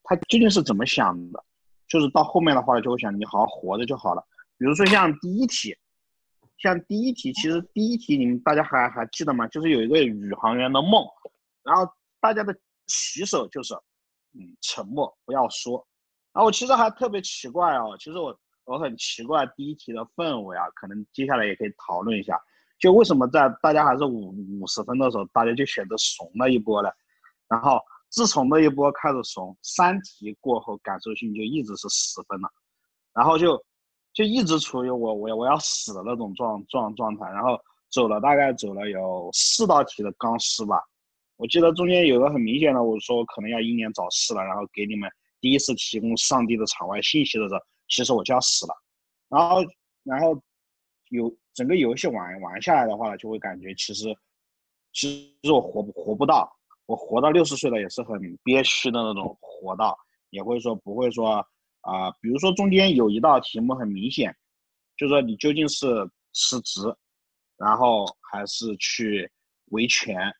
[0.04, 1.44] 他究竟是怎么想的，
[1.90, 4.26] 就是到后面的话就会想你好好活着就好了。
[4.58, 5.76] 比如说像第一题，
[6.58, 9.46] 像第一题，其实第一题你们大家还还记得吗？
[9.50, 11.06] 就是有一个宇航员的梦。
[11.64, 11.88] 然后
[12.20, 12.54] 大家的
[12.88, 13.74] 起手就是，
[14.34, 15.86] 嗯，沉默，不要说。
[16.34, 22.40] 然后我其实还特别奇怪哦，其实我我很奇怪第一题的氛围啊，可能接下来也可以讨论一下，
[22.80, 26.90] 就为什么在大家还是五五十分的时候，大家就选择怂了一波呢？
[27.48, 32.50] 然后自从那一波开始怂，三题过后感受性就一直是十分了，
[33.14, 33.62] 然后就
[34.14, 37.60] 就一直处于我我我要死的那种状状状态，然后
[37.92, 40.82] 走了大概走了有四道题的钢丝吧。
[41.42, 48.74] 我记得中间有个很明显的，我说可能要英年早逝了，然后给你们第一次提供上帝的场外信息的时候，其实我就要死了。
[49.28, 49.64] 然后，
[50.04, 50.40] 然后
[51.10, 54.16] 有整个游戏玩玩下来的话，就会感觉其实，
[54.94, 56.48] 其实我活不活不到，
[56.86, 59.98] 我活到六十岁了也是很憋屈的那种活到，
[60.30, 61.44] 也会说不会说
[61.82, 64.32] 啊，比如说中间有一道题目很明显，
[64.96, 66.82] 就说你究竟是辞职，
[67.58, 69.28] 然后还是去
[69.72, 70.32] 维权。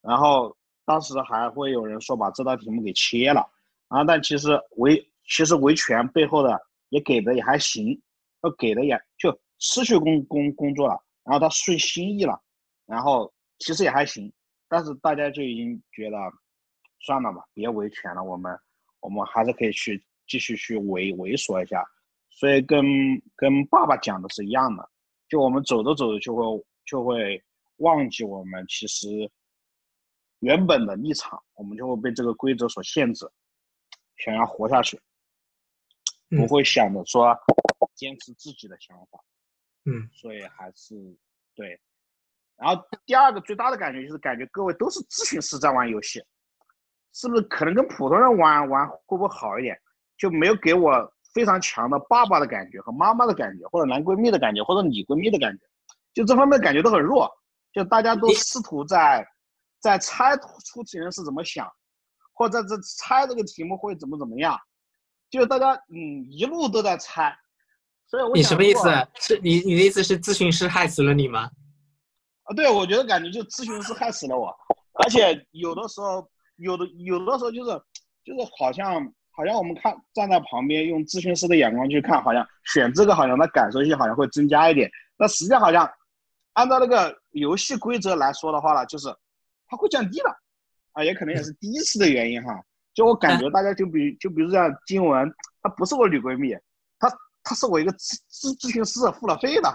[0.00, 3.46] 然后当时还会有人说把这道题目给切了，
[3.88, 8.00] 啊，但其实维其实维权背后的也给的也还行，
[8.42, 12.40] 要给的也就失去工工工作了，然后他顺心意了，
[12.86, 14.32] 然后其实也还行，
[14.68, 16.16] 但是大家就已经觉得
[17.00, 18.56] 算了吧，别维权了，我们
[19.00, 21.84] 我们还是可以去继续去猥猥琐一下，
[22.30, 22.82] 所以跟
[23.36, 24.88] 跟爸爸讲的是一样的，
[25.28, 27.42] 就我们走着走着就会就会
[27.78, 29.30] 忘记我们其实。
[30.40, 33.28] 原本的立场，我们就会被这个规则所限制，
[34.16, 35.00] 想要活下去，
[36.30, 37.36] 不会想着说
[37.94, 39.18] 坚持自己的想法，
[39.84, 40.94] 嗯，所以还是
[41.54, 41.80] 对。
[42.56, 46.22] 然后第二个最大的感觉就是感觉各位都是咨询师在玩游戏，
[47.12, 49.76] 是不是可能跟普通人玩玩会不会好一点？
[50.16, 55.64] 就没有给我非常强的爸爸的感觉和妈妈的感觉，或者男闺蜜的感觉，或者女闺蜜的感觉，
[56.14, 57.28] 就这方面感觉都很弱，
[57.72, 59.26] 就大家都试图在。
[59.80, 61.70] 在猜出题人是怎么想，
[62.32, 64.58] 或者这猜这个题目会怎么怎么样，
[65.30, 67.36] 就大家嗯一路都在猜，
[68.06, 68.88] 所以我你什么意思？
[69.20, 71.50] 是你你的意思是咨询师害死了你吗？
[72.44, 74.52] 啊，对，我觉得感觉就咨询师害死了我，
[74.94, 77.70] 而且有的时候有的有的时候就是
[78.24, 78.94] 就是好像
[79.30, 85.88] 好像我们看站在旁边用咨询师的眼光去看，好像选这个好像他感受性好像会增加一点，那实际上好像
[86.54, 89.14] 按照那个游戏规则来说的话呢，就是。
[89.68, 90.36] 它会降低的，
[90.92, 92.60] 啊，也可能也是第一次的原因哈。
[92.94, 96.52] 就我感觉大家就比就比如像金文，她不是我女闺蜜，
[96.98, 97.08] 她
[97.44, 99.68] 她是我一个咨咨咨询师，付了费的。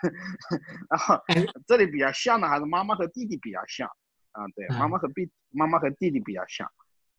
[0.88, 1.20] 然后
[1.66, 3.88] 这里比较像的还是妈妈和弟弟比较像，
[4.30, 6.70] 啊，对，妈妈和弟妈妈和弟弟比较像，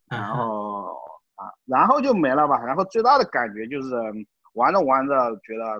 [0.07, 0.95] 然后
[1.35, 2.63] 啊，然后就没了吧。
[2.63, 3.89] 然后最大的感觉就是
[4.53, 5.13] 玩着玩着
[5.43, 5.79] 觉得，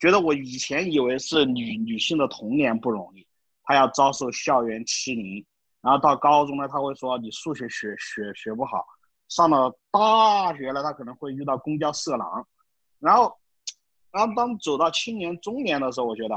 [0.00, 3.24] 觉得我以前以为是女女性的童年不容易，
[3.64, 5.44] 他要遭受校园欺凌。
[5.82, 8.84] 然后到高中呢，他会说你数学学学学不好，
[9.28, 12.46] 上了大学了，他可能会遇到公交色狼，
[12.98, 13.34] 然后，
[14.10, 16.34] 然后当走到青年中年的时候，我觉得，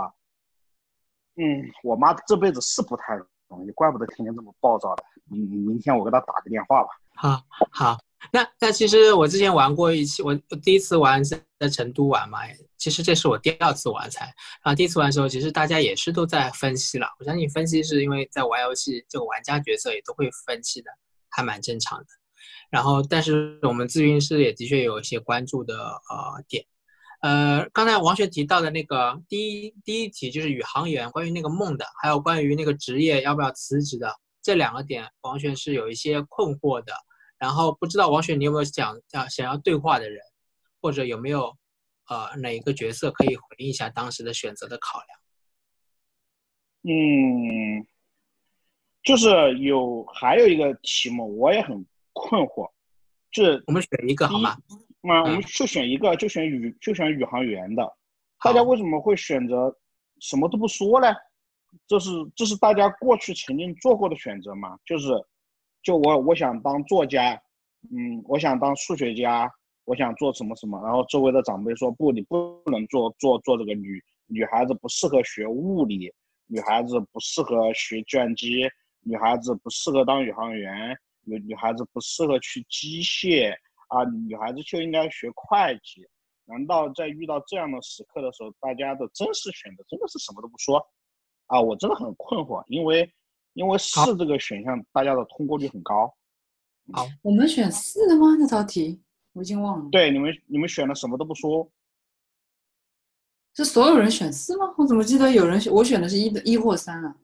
[1.36, 3.16] 嗯，我妈这辈子是不太
[3.50, 5.04] 容易，怪不得天天这么暴躁的。
[5.26, 6.90] 明明天我给她打个电话吧。
[7.16, 7.98] 好，好。
[8.32, 12.40] 那那其实我之前玩过一期，我我第一次玩是在成都玩嘛，
[12.78, 14.74] 其实这是我第二次玩才啊。
[14.74, 17.08] 第一次玩的时候，其实大家也是都在分析了。
[17.20, 20.90] 我相信分析是因为在玩游戏，这个玩家角色也都会分析的，
[21.30, 22.06] 还蛮正常的。
[22.70, 26.66] 然后，但是我们咨询师也的确有一些关注的呃点，
[27.22, 34.12] 呃，刚才王璇提到的那个第一第一题就是宇航员关于那个梦的，还有关于那个职业要不要辞职的
[34.42, 36.94] 这两个点，王璇是有一些困惑的。
[37.44, 40.18] 然后不知道王雪，你有没有想要想要对话的人，
[40.80, 41.54] 或者有没有
[42.08, 45.20] 呃哪一个角色可以回应一下当时的选择的考量？
[46.84, 47.86] 嗯，
[49.04, 49.28] 就是
[49.58, 52.72] 有还有一个题目我也很困惑，
[53.30, 54.52] 就是我们选一个好吗？
[55.02, 57.84] 啊，我们就选一个，就选宇就选宇航员的。
[58.42, 59.78] 大家为什么会选择
[60.22, 61.14] 什么都不说呢？
[61.88, 64.80] 这是这是大家过去曾经做过的选择吗？
[64.86, 65.10] 就是。
[65.84, 67.40] 就我我想当作家，
[67.92, 69.52] 嗯，我想当数学家，
[69.84, 76.10] 我想做什么什么，然后周围的长辈说不，你不能做做做这个女女孩子不适合学物理，
[76.48, 78.66] 女孩子不适合学计算机，
[79.02, 83.54] 女孩子不适合当宇航员，女女孩子不适合去机械
[83.90, 86.08] 啊，女孩子就应该学会计。
[86.46, 90.82] 难道在遇到这样的时刻的时候，大家的真实选择真的是什么都不说？
[91.48, 93.12] 啊，我真的很困惑，因为。
[93.54, 96.14] 因为四这个选项，大家的通过率很高。
[96.92, 98.36] 好，我们选四的吗？
[98.40, 99.02] 那道题
[99.34, 99.90] 我已经忘了。
[99.92, 101.70] 对，你们你们选了什么都不说。
[103.56, 104.74] 是所有人选四吗？
[104.78, 107.16] 我怎么记得有人选我选的是一的一或三啊？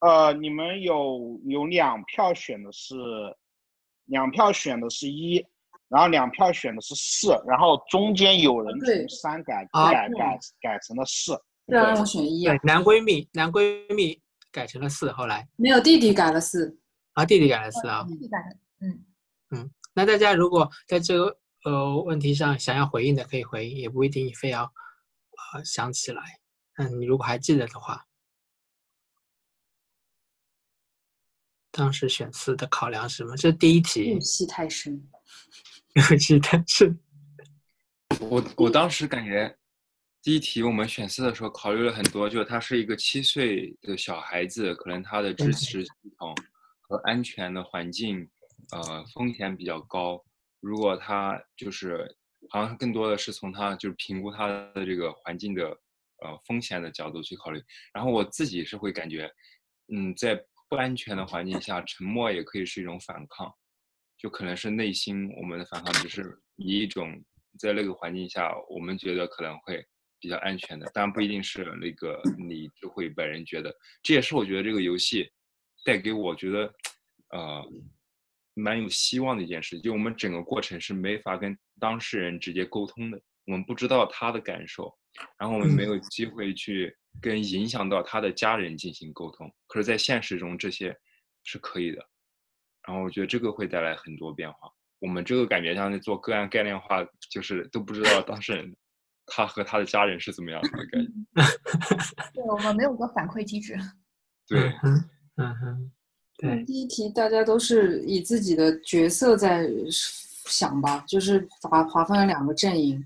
[0.00, 2.94] 呃，你们有有两票选的是，
[4.06, 5.44] 两票选的是一，
[5.88, 11.38] 然后两票选的是四，然后中间有人从三改改改改成了四。
[11.66, 12.44] 对啊，我选一。
[12.44, 14.18] 对，男闺蜜，男闺蜜。
[14.50, 15.48] 改成了四，后来。
[15.56, 16.78] 没有弟弟改了四。
[17.12, 19.04] 啊，弟弟改了四啊，弟弟改的，嗯。
[19.50, 24.62] 嗯，那大家如果在这个呃问题上想要回应的可以回应，也不一定非要
[25.54, 26.22] 呃想起来，
[26.76, 28.06] 嗯，你如果还记得的话，
[31.72, 33.36] 当时选四的考量是什么？
[33.36, 35.08] 这是第一题，入戏太深，
[35.94, 36.98] 入戏太深，
[38.20, 39.56] 我我当时感觉。
[40.22, 46.34] 第一题我们选四的时候考虑了很多，就是他是一个七岁的小孩子，可能他的支持系统
[46.82, 48.28] 和安全的环境，
[48.70, 50.22] 呃，风险比较高。
[50.60, 52.06] 如果他就是
[52.50, 55.64] 好像更多的是从他就是评估他的这个环境的
[56.22, 57.62] 呃风险的角度去考虑。
[57.94, 59.26] 然后我自己是会感觉，
[59.90, 63.50] 嗯，在不安全的环境下，沉默也可以是一种反抗，
[64.18, 67.24] 就可能是内心我们的反抗，只是以一种
[67.58, 69.82] 在那个环境下，我们觉得可能会。
[70.20, 75.28] 比较安全的，当然不一定是那个你就会本人觉得，这也是我觉得这个游戏
[75.84, 76.74] 带给我觉得
[77.30, 77.64] 呃
[78.54, 79.80] 蛮有希望的一件事。
[79.80, 84.94] 就我们整个过程是没法跟当事人直接沟通的，我们不知道他的感受，
[85.38, 89.50] 然后我们没有机会去跟影响到他的家人进行沟通。
[89.66, 90.94] 可是，在现实中这些
[91.44, 92.06] 是可以的，
[92.86, 94.70] 然后我觉得这个会带来很多变化。
[94.98, 98.76] 我们这个感觉像在做个案概念化，就是都不知道当事人。
[99.30, 101.00] 他和他的家人是怎么样的感觉？
[102.34, 103.78] 对我们没有个反馈机制。
[104.48, 105.90] 对，嗯哼，
[106.36, 106.64] 对。
[106.64, 109.70] 第一题大家都是以自己的角色在
[110.46, 113.02] 想吧，就是划划分了两个阵营，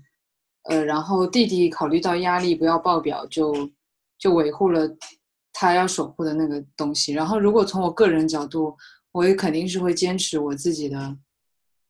[0.63, 3.53] 呃，然后弟弟考虑到压力不要爆表，就
[4.17, 4.89] 就维护了
[5.53, 7.13] 他要守护的那个东西。
[7.13, 8.75] 然后如果从我个人角度，
[9.11, 11.15] 我也肯定是会坚持我自己的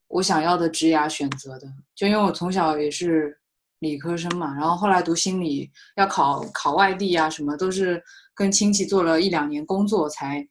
[0.10, 3.40] 我想要的职涯选择的，就因为我从小也是。
[3.86, 10.46] 理科生嘛，然后后来读心理，要考考外地啊，什么都是跟亲戚做了一两年工作才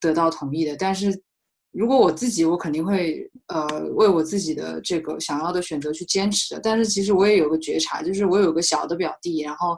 [0.00, 0.76] 得到同意的。
[0.76, 1.22] 但是
[1.70, 6.60] 如果我自己，我肯定会呃为我自己的这个想要的选择去坚持的。
[6.60, 9.76] 但是其实我也有个觉察，就是我有个小的表弟，然后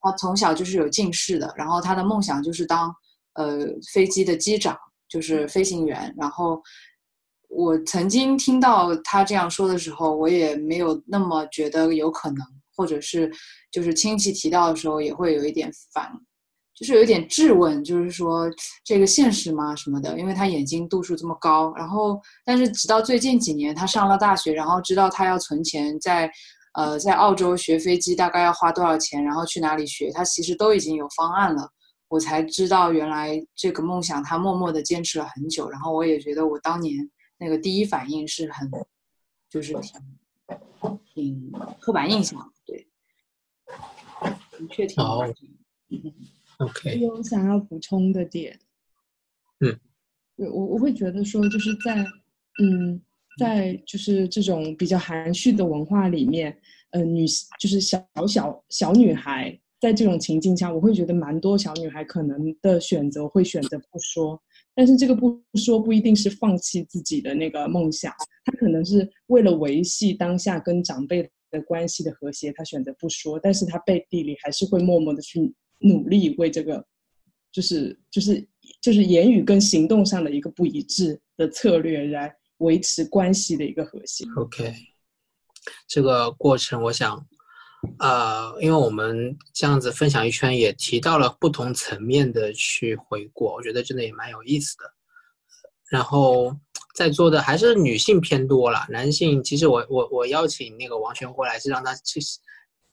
[0.00, 2.94] 他从小就是有近视的，然后他的梦想就是当
[3.34, 4.76] 呃飞机的机长，
[5.08, 6.14] 就是飞行员。
[6.18, 6.62] 然后
[7.48, 12.46] 我曾经听到他这样说的时候，我也没有那么觉得有可能，
[12.76, 13.30] 或者是
[13.72, 16.10] 就是亲戚提到的时候也会有一点烦。
[16.74, 18.48] 就是有一点质问，就是说
[18.84, 20.16] 这个现实吗什么的？
[20.16, 26.30] 因为他眼睛度数这么高，然后但是直到最近几年，他上了大学，然后知道他要存钱，在
[26.74, 31.68] 呃在澳洲学飞机大概要花多少钱，然后去哪里学，他其实都已经有方案了。
[32.06, 36.94] 我才知道原来这个梦想他默默的坚持了很久，然后我也觉得我当年
[37.38, 38.70] 那个第一反应是很
[39.48, 42.86] 就是挺挺刻板印象，对，
[44.58, 45.02] 的确挺。
[45.02, 45.24] 好
[46.58, 48.58] OK，有想要补充的点，
[49.60, 49.78] 嗯，
[50.36, 52.04] 我我会觉得说，就是在
[52.60, 53.00] 嗯，
[53.38, 56.60] 在就是这种比较含蓄的文化里面，
[56.90, 57.24] 呃，女
[57.60, 64.42] 就是小小小女孩，在这种情境下，我会觉得蛮多小女孩可能的选择会选择不说，
[64.78, 68.14] 但是这个不说不一定是放弃自己的那个梦想，
[68.44, 75.52] 他可能是为了维系当下跟长辈的关系的和谐，他选择不说，但是他背地里还是会默默的去。
[75.80, 76.84] 努力为这个，
[77.52, 78.44] 就是就是
[78.80, 84.24] 就是言语跟行动上的一个不一致的策略来维持关系的一个和谐。
[84.36, 84.74] OK，
[85.86, 87.24] 这个过程我想，
[87.98, 94.84] 呃，因为我们这样子分享一圈，也提到了不同层面的去回顾，我觉得真的也蛮有意思的。
[95.90, 96.54] 然后
[96.94, 102.20] 在座的还是女性偏多了，男性其实我我我邀请那个王璇过来是让他去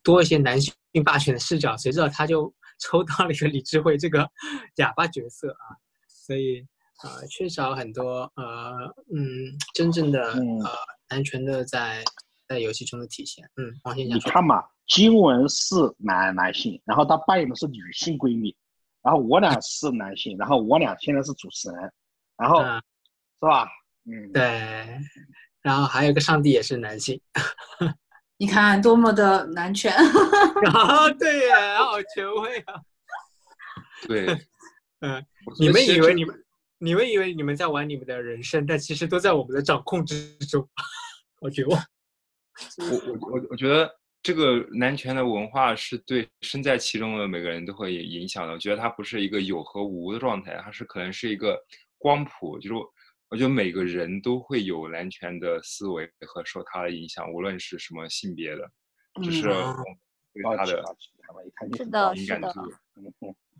[0.03, 0.73] 多一些男性
[1.03, 2.53] 霸权的视角，谁知道他就。
[2.77, 4.29] 抽到了一个李智慧这个
[4.75, 5.79] 哑巴角色啊，
[6.09, 6.59] 所以
[7.01, 10.69] 呃缺少很多呃嗯真正的呃
[11.09, 12.03] 男权的在
[12.47, 13.43] 在游戏中的体现。
[13.57, 18.55] 嗯，王先生，你看嘛，金文是男男性，然后他扮演的是女性闺蜜，
[19.01, 21.91] 然后我俩是男性，然后我俩现在是主持人，
[22.37, 22.81] 然后是
[23.41, 23.67] 吧？
[24.05, 24.99] 嗯，对，
[25.61, 27.19] 然后还有个上帝也是男性。
[28.37, 29.93] 你看多么的男权
[30.73, 31.09] 啊！
[31.11, 32.81] 对呀，好权威啊！
[34.07, 34.27] 对，
[34.99, 35.25] 嗯，
[35.57, 36.45] 你们以为你们
[36.79, 40.67] 你们以为你们在玩你们的人生，但其实都在我们的掌控之中，
[41.41, 41.81] 好绝望。
[42.77, 43.89] 我我我我觉得
[44.21, 48.53] 这个男权的文化是对身在其中的每个人都会影响的。
[48.53, 51.57] 我觉得它不是一个有和无的状态，它是可能是一个
[51.97, 52.75] 光谱，就是。
[53.27, 58.71] 我觉得每个人都会有男权的思维和受他的影响，无论是什么性别的，
[59.21, 59.41] 就是
[60.31, 60.67] 对他的
[61.75, 62.53] 是的，是的。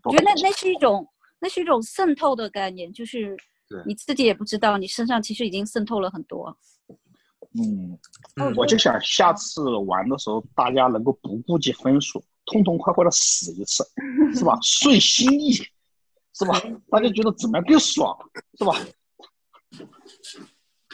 [0.04, 1.04] 我觉得那那是一种，
[1.40, 3.36] 那是一种渗透的概念，就是
[3.84, 6.56] 你自己也不知道，你身上其实已经渗透了很多。
[7.58, 7.98] 嗯，
[8.56, 13.84] 我就想下次玩的时候，大家能够不顾及分数，痛痛快快的死一次，
[14.34, 14.58] 是吧？
[14.62, 16.60] 顺心意，是吧？
[16.90, 18.16] 大家觉得怎么样更爽，
[18.58, 18.72] 是吧？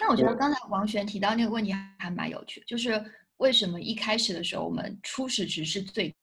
[0.00, 3.02] 那我觉得刚才王璇提到那个问题还蛮有趣，就是
[3.38, 6.14] 为什么一开始的时候我们初始值是最，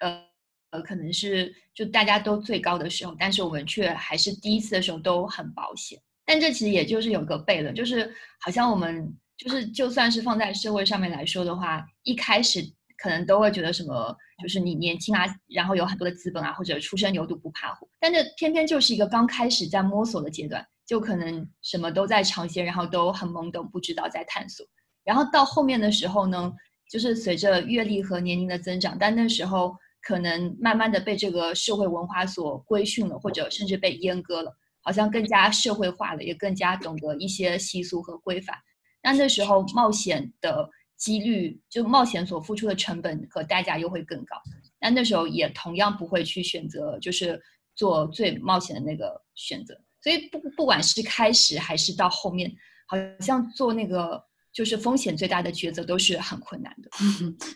[0.00, 0.24] 呃
[0.70, 6.00] 呃，可能是就大家都最高的时候，但是我们却还是第一次的时候都很保险。
[6.24, 12.60] 但这其实也就是有个悖论，就是好像我们就是就算是放在社会上面来说的话，一开始
[12.98, 20.66] 可能都会觉得什么，就是你年轻啊，然后有很多的资本啊，或者初生牛犊不怕虎，但这偏偏就是一个刚开始在摸索的阶段。
[20.88, 24.66] 就可能什么都在尝鲜，然后都很懵懂，不知道在探索。
[25.04, 26.50] 然后到后面的时候呢，
[26.90, 38.56] 就是随着阅历和年龄的增长，但那时候可能慢慢的被这个社会文化所规训了，或者甚至被阉割了，好像更加社会化了，也更加懂得一些习俗和规范。
[39.02, 44.36] 那那时候冒险的几率，就冒险所付出的成本和代价又会更高。
[44.80, 47.40] 那那时候也同样不会去选择，就是
[47.74, 49.78] 做最冒险的那个选择。
[50.00, 52.52] 所以不不管是开始还是到后面，
[52.86, 54.22] 好像做那个
[54.52, 56.88] 就是风险最大的抉择都是很困难的。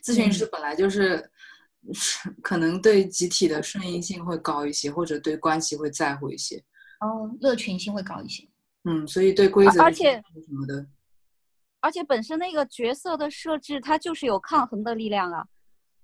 [0.03, 1.31] 咨询师本来就是
[2.43, 6.63] 可能对集体的顺应性会高一些，或者对关系会在乎一些。
[7.01, 8.47] 哦，乐群性会高一些。
[8.85, 10.85] 嗯，所以对规则而且什么的，
[11.83, 15.45] 而且本身那个角色的设置，它就是有抗衡的力量啊。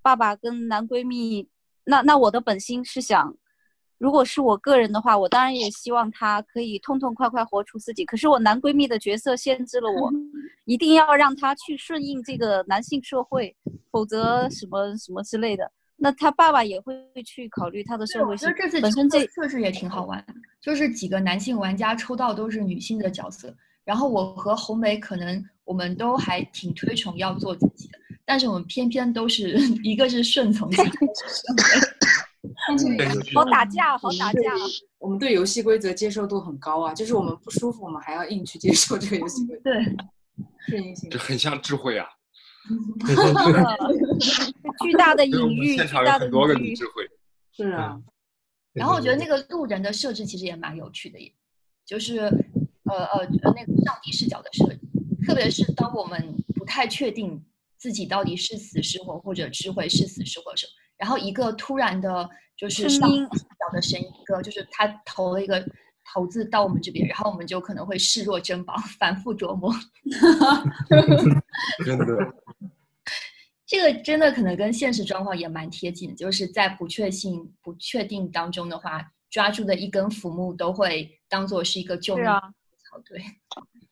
[0.02, 1.48] 爸爸跟男闺蜜，
[1.84, 3.34] 那那我的本心是想。
[3.96, 8.04] 如果是我个人的话，我当然也希望他可以痛痛快快活出自己。
[8.04, 10.12] 可是我男闺蜜的角色限制了我，
[10.66, 13.56] 一定要让他去顺应这个男性社会，
[13.90, 15.70] 否则什么什么之类的。
[15.96, 16.94] 那他爸爸也会
[17.26, 18.48] 去考虑他的社会性。
[18.56, 20.24] 这次本身这设置也挺好玩，
[20.60, 23.52] 就是几个男性玩家抽到都是女性的角色，
[23.84, 30.82] 然后我和红梅可能我们都还挺推崇要做自己的，但是我们偏偏都是 一个是顺从型。
[33.34, 34.40] 好打架，好打架。
[34.98, 39.64] 我们对游戏规则接受度很高啊，就是我们不舒服，我们还要硬去接受这个游戏规则。
[39.64, 39.84] 对，
[40.66, 41.10] 适应性。
[41.10, 42.06] 这很像智慧啊！
[44.82, 46.68] 巨大的隐喻，巨现场有大的很多个隐喻。
[46.70, 47.06] 女智慧。
[47.52, 48.00] 是啊。
[48.72, 51.30] 然后我觉得那个路人的设置其实也蛮有趣的也，
[51.84, 52.20] 就是
[52.84, 54.80] 呃呃呃那个上帝视角的设置，
[55.28, 57.44] 特别是当我们不太确定
[57.76, 65.62] 自己到底是死是活，或者智慧是死是活的时候，然后一个突然的就是声音上帝视角的声音，一个就是他投了一个
[66.14, 69.70] 投资到我们这边，然后我们就可能会视若珍宝，反复琢磨。
[71.84, 72.06] 真的，
[73.66, 82.98] 这个真的可能跟现实状况也蛮贴近的，就是在不确信、不确定当中的话，抓住的一根浮木都会当做是一个救命草。
[83.04, 83.22] 对，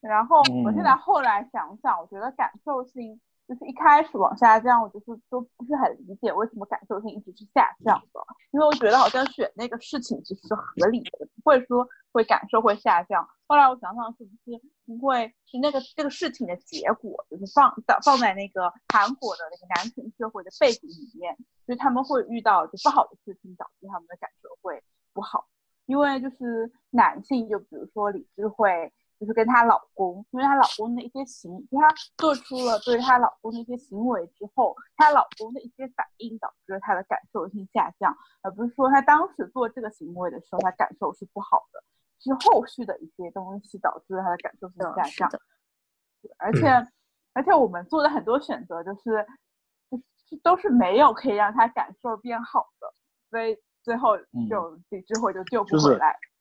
[0.06, 13.28] 然后我现在嗯后来想想，我觉得感受性就是一开始往下降，我就是都不是很理解为什么感受性一直是下降的，因为我觉得好像选那个事情其实是合理的，不会说会感受会下降。
[13.46, 24.82] 后来我想想，是不是因为是那个这个事情的结果，就是放放放在那个韩国的那个男权社会的背景里面，所以他们会遇到就不好的事情，导致他们的感受会
[25.12, 25.46] 不好。
[25.86, 31.88] 因为就是男性，就比如说理智慧，就是跟她老公，因为她老公的一些行，就她
[32.18, 41.82] 做出了对她老公的一些行为之后，她老公的一些反应导致了她的感受性下降，而不是说她当时做这个行为的时候，她感受是不好的，
[42.18, 45.30] 是后续的一些东西导致了她的感受性下降。
[46.38, 46.66] 而且、
[47.34, 49.24] 而且我们做的很多选择就是
[49.90, 49.96] 就
[50.28, 52.92] 是都是没有可以让她感受变好的，
[53.30, 54.18] 所以最后
[54.50, 56.12] 就李智慧就救不回来。
[56.12, 56.35] 就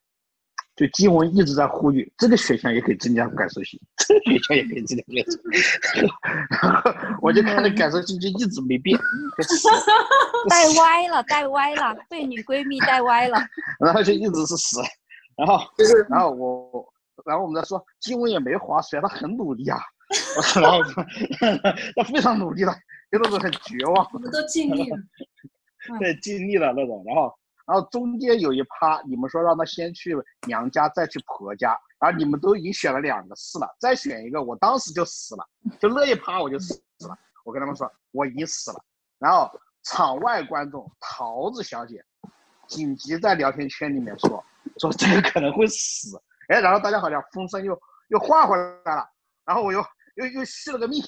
[0.94, 6.10] 金文一直在呼吁，这个选项也可以增加感受性，这个选项也可以增加感受性。
[6.62, 9.00] 然后我就看那感受性就一直没变，
[10.50, 13.38] 带歪了，带歪了，被女闺蜜带歪了。
[13.80, 14.82] 然后就一直是死。
[15.38, 15.60] 然后，
[16.10, 16.86] 然后我，
[17.26, 19.80] 然后我们在说金文也没划水，他很努力啊。
[20.62, 20.84] 然后
[21.96, 22.74] 他非常努力了，
[23.12, 24.08] 就那种很绝望。
[24.14, 24.98] 我们都尽力了。
[26.00, 27.04] 对，尽力了那种。
[27.06, 27.34] 然后，
[27.66, 30.16] 然后中间有一趴，你们说让他先去
[30.48, 35.48] 娘家，再去婆家，然后你们都已经选了两个死了，再选一个，我当时就死了，
[35.80, 36.76] 就那一趴我就死
[37.08, 37.18] 了。
[37.44, 38.84] 我跟他们说我已经死了。
[39.18, 39.50] 然后
[39.84, 42.04] 场外观众桃子小姐
[42.68, 44.44] 紧急在聊天圈里面说
[44.78, 49.10] 说这个可能会死，哎，然后大家好像风声又又换回来了，
[49.46, 49.84] 然后我又
[50.16, 51.02] 又又续了个命，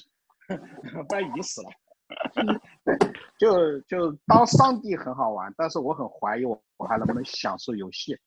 [1.08, 1.68] 不然已经死了。
[3.38, 8.18] 就就当上帝很好玩，但是我很怀疑我我还能不能享受游戏。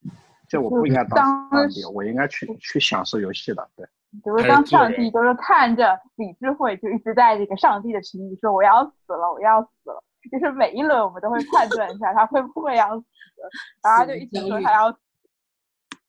[0.50, 3.70] 就我不应该当上帝，我应该去去享受游戏的。
[3.76, 3.88] 对，
[4.24, 10.04] 就是当上帝就是看着李智慧就一直在这个上帝的群里说我要死了，我要死了。
[10.30, 13.06] 就是每一轮我们都会判断一下他会不会要死，
[13.82, 14.98] 然后就一直说他要死，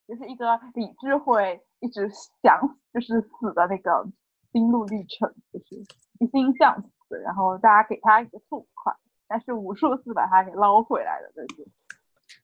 [0.09, 2.11] 就是一个李智慧一直
[2.43, 2.61] 想
[2.93, 4.07] 就是死的那个
[4.53, 5.77] 心路历程，就是
[6.19, 6.89] 一心向死，
[7.21, 8.95] 然后大家给他一个痛快，
[9.29, 11.67] 但是无数次把他给捞回来的那种。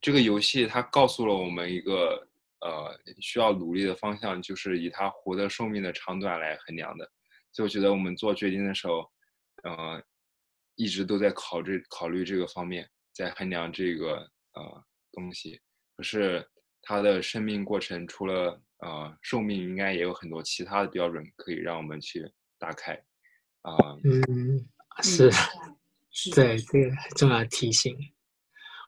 [0.01, 2.27] 这个游戏它告诉了我们一个
[2.61, 7.11] 呃需要努力的方向，就是以它活的寿命的长短来衡量的。
[7.53, 9.11] 所以我觉得我们做决定的时候，
[9.65, 10.03] 呃，
[10.77, 14.17] 一直都在考虑考虑这个方面，在衡量这个
[14.53, 15.61] 呃东西。
[15.97, 16.47] 可是
[16.83, 23.03] 它的生命过程除了呃寿命，应该也有很多其他的标准可以让我们去打开。
[23.63, 24.67] 啊、嗯，
[25.03, 25.31] 是，
[26.35, 27.97] 对，这个很重要的提醒。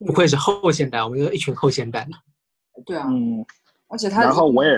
[0.06, 2.16] 不愧是后现代，我们有一群后现代呢。
[2.86, 3.44] 对啊，嗯，
[3.88, 4.70] 而且他然后我也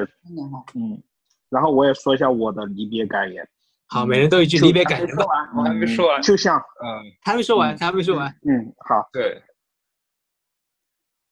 [0.74, 1.00] 嗯，
[1.48, 3.48] 然后我也说一下我的离别感言。
[3.86, 5.24] 好，每人都一句离别感言吧。
[5.56, 8.28] 我还没说完，就像嗯，他还没说完，他还没说完。
[8.48, 9.40] 嗯，好，对，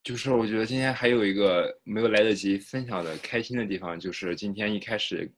[0.05, 5.33] 就是我觉得今天还有一个没有来得及分享的开心的地方，就是今天一开始，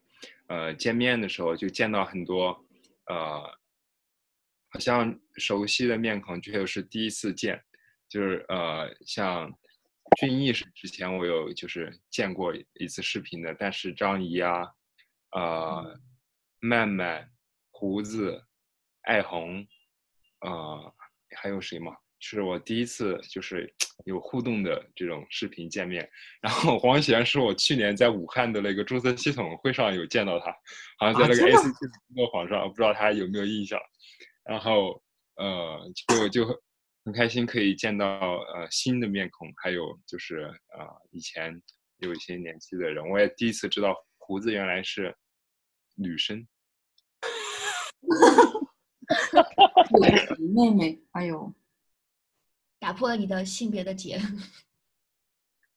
[0.49, 2.63] 呃，见面的时候就见到很多，
[3.07, 3.43] 呃，
[4.71, 7.63] 好像熟悉的面孔，却又是第一次见，
[8.09, 9.53] 就是呃，像
[10.19, 14.69] 俊逸是之前我有就是见过一次视频的，但是张怡啊，
[15.31, 16.01] 呃，
[16.61, 17.33] 曼曼、
[17.71, 18.47] 胡子、
[19.03, 19.67] 艾红，
[20.41, 20.95] 呃，
[21.37, 21.97] 还有谁吗？
[22.23, 23.71] 是我第一次就是
[24.05, 26.09] 有互动的这种视频见面。
[26.41, 30.53] 然后黄贤是我去年在武汉的那个注册系统会上有见到他，
[30.99, 33.79] 好像在那个啊真的 ACT 的工作坊上，我不知道他有没有印象。
[34.45, 35.03] 然后
[35.35, 36.57] 呃，就就很
[37.05, 41.61] 很开心可以见到呃新的面孔，还有就是呃以前
[41.99, 45.15] 有一些年纪的人，我也第一次知道胡子原来是
[45.97, 46.47] 女生。
[50.55, 51.55] 妹妹，哎呦，
[52.83, 54.21] 打破了你的性别的结。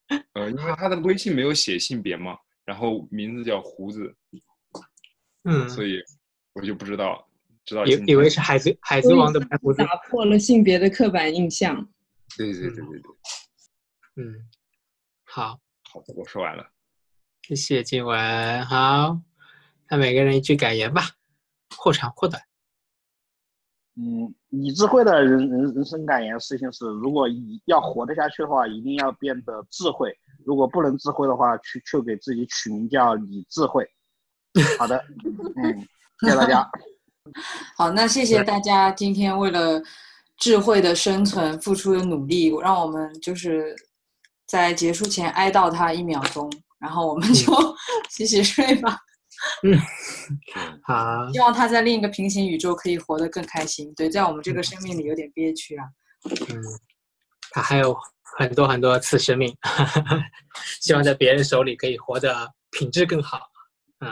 [0.33, 4.15] 呃，因为他的微信没有写性别嘛，然后名字叫胡子，
[5.43, 6.01] 嗯，所以
[6.53, 7.29] 我就不知道，
[7.63, 9.83] 知道以以为是海贼海贼王的白胡子。
[9.83, 11.87] 打破了性别的刻板印象。
[12.35, 13.11] 对对对对对，
[14.15, 14.49] 嗯，
[15.25, 16.71] 好，好的，我说完了。
[17.43, 18.65] 谢谢静雯。
[18.65, 19.21] 好，
[19.91, 21.11] 那每个人一句感言吧，
[21.77, 22.41] 或长或短。
[23.97, 30.09] 嗯，李智慧的人人人生感言事情是：如果一要活得下去的话，一定要变得智慧；
[30.45, 33.87] 如果不能智慧的话，去就给自己取名叫李智慧。
[34.77, 34.97] 好的，
[35.55, 35.87] 嗯，
[36.19, 36.69] 谢谢大家。
[37.77, 39.81] 好，那谢谢大家今天为了
[40.37, 43.73] 智慧的生存付出的努力，让我们就是
[44.45, 47.53] 在结束前哀悼他一秒钟，然后我们就
[48.11, 48.99] 洗洗睡吧。
[49.63, 49.77] 嗯，
[50.83, 53.93] 好，希望他在另一个平行宇宙可以活得更开心。
[53.95, 55.85] 对，在我们这个生命里有点憋屈啊。
[56.49, 56.63] 嗯，
[57.51, 57.95] 他还有
[58.37, 59.55] 很多很多次生命，
[60.81, 63.39] 希望在别人手里可以活得品质更好。
[63.99, 64.09] 嗯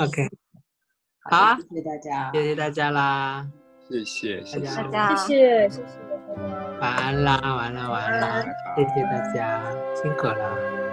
[0.00, 0.28] ，OK，
[1.30, 3.46] 好啊，谢谢大家，谢谢大家啦，
[3.88, 4.66] 谢谢，谢谢。
[4.66, 5.82] 大家，谢谢谢谢，
[6.80, 8.44] 晚安啦，晚安啦，晚安啦，
[8.76, 9.64] 谢谢大家，
[10.00, 10.85] 辛苦了。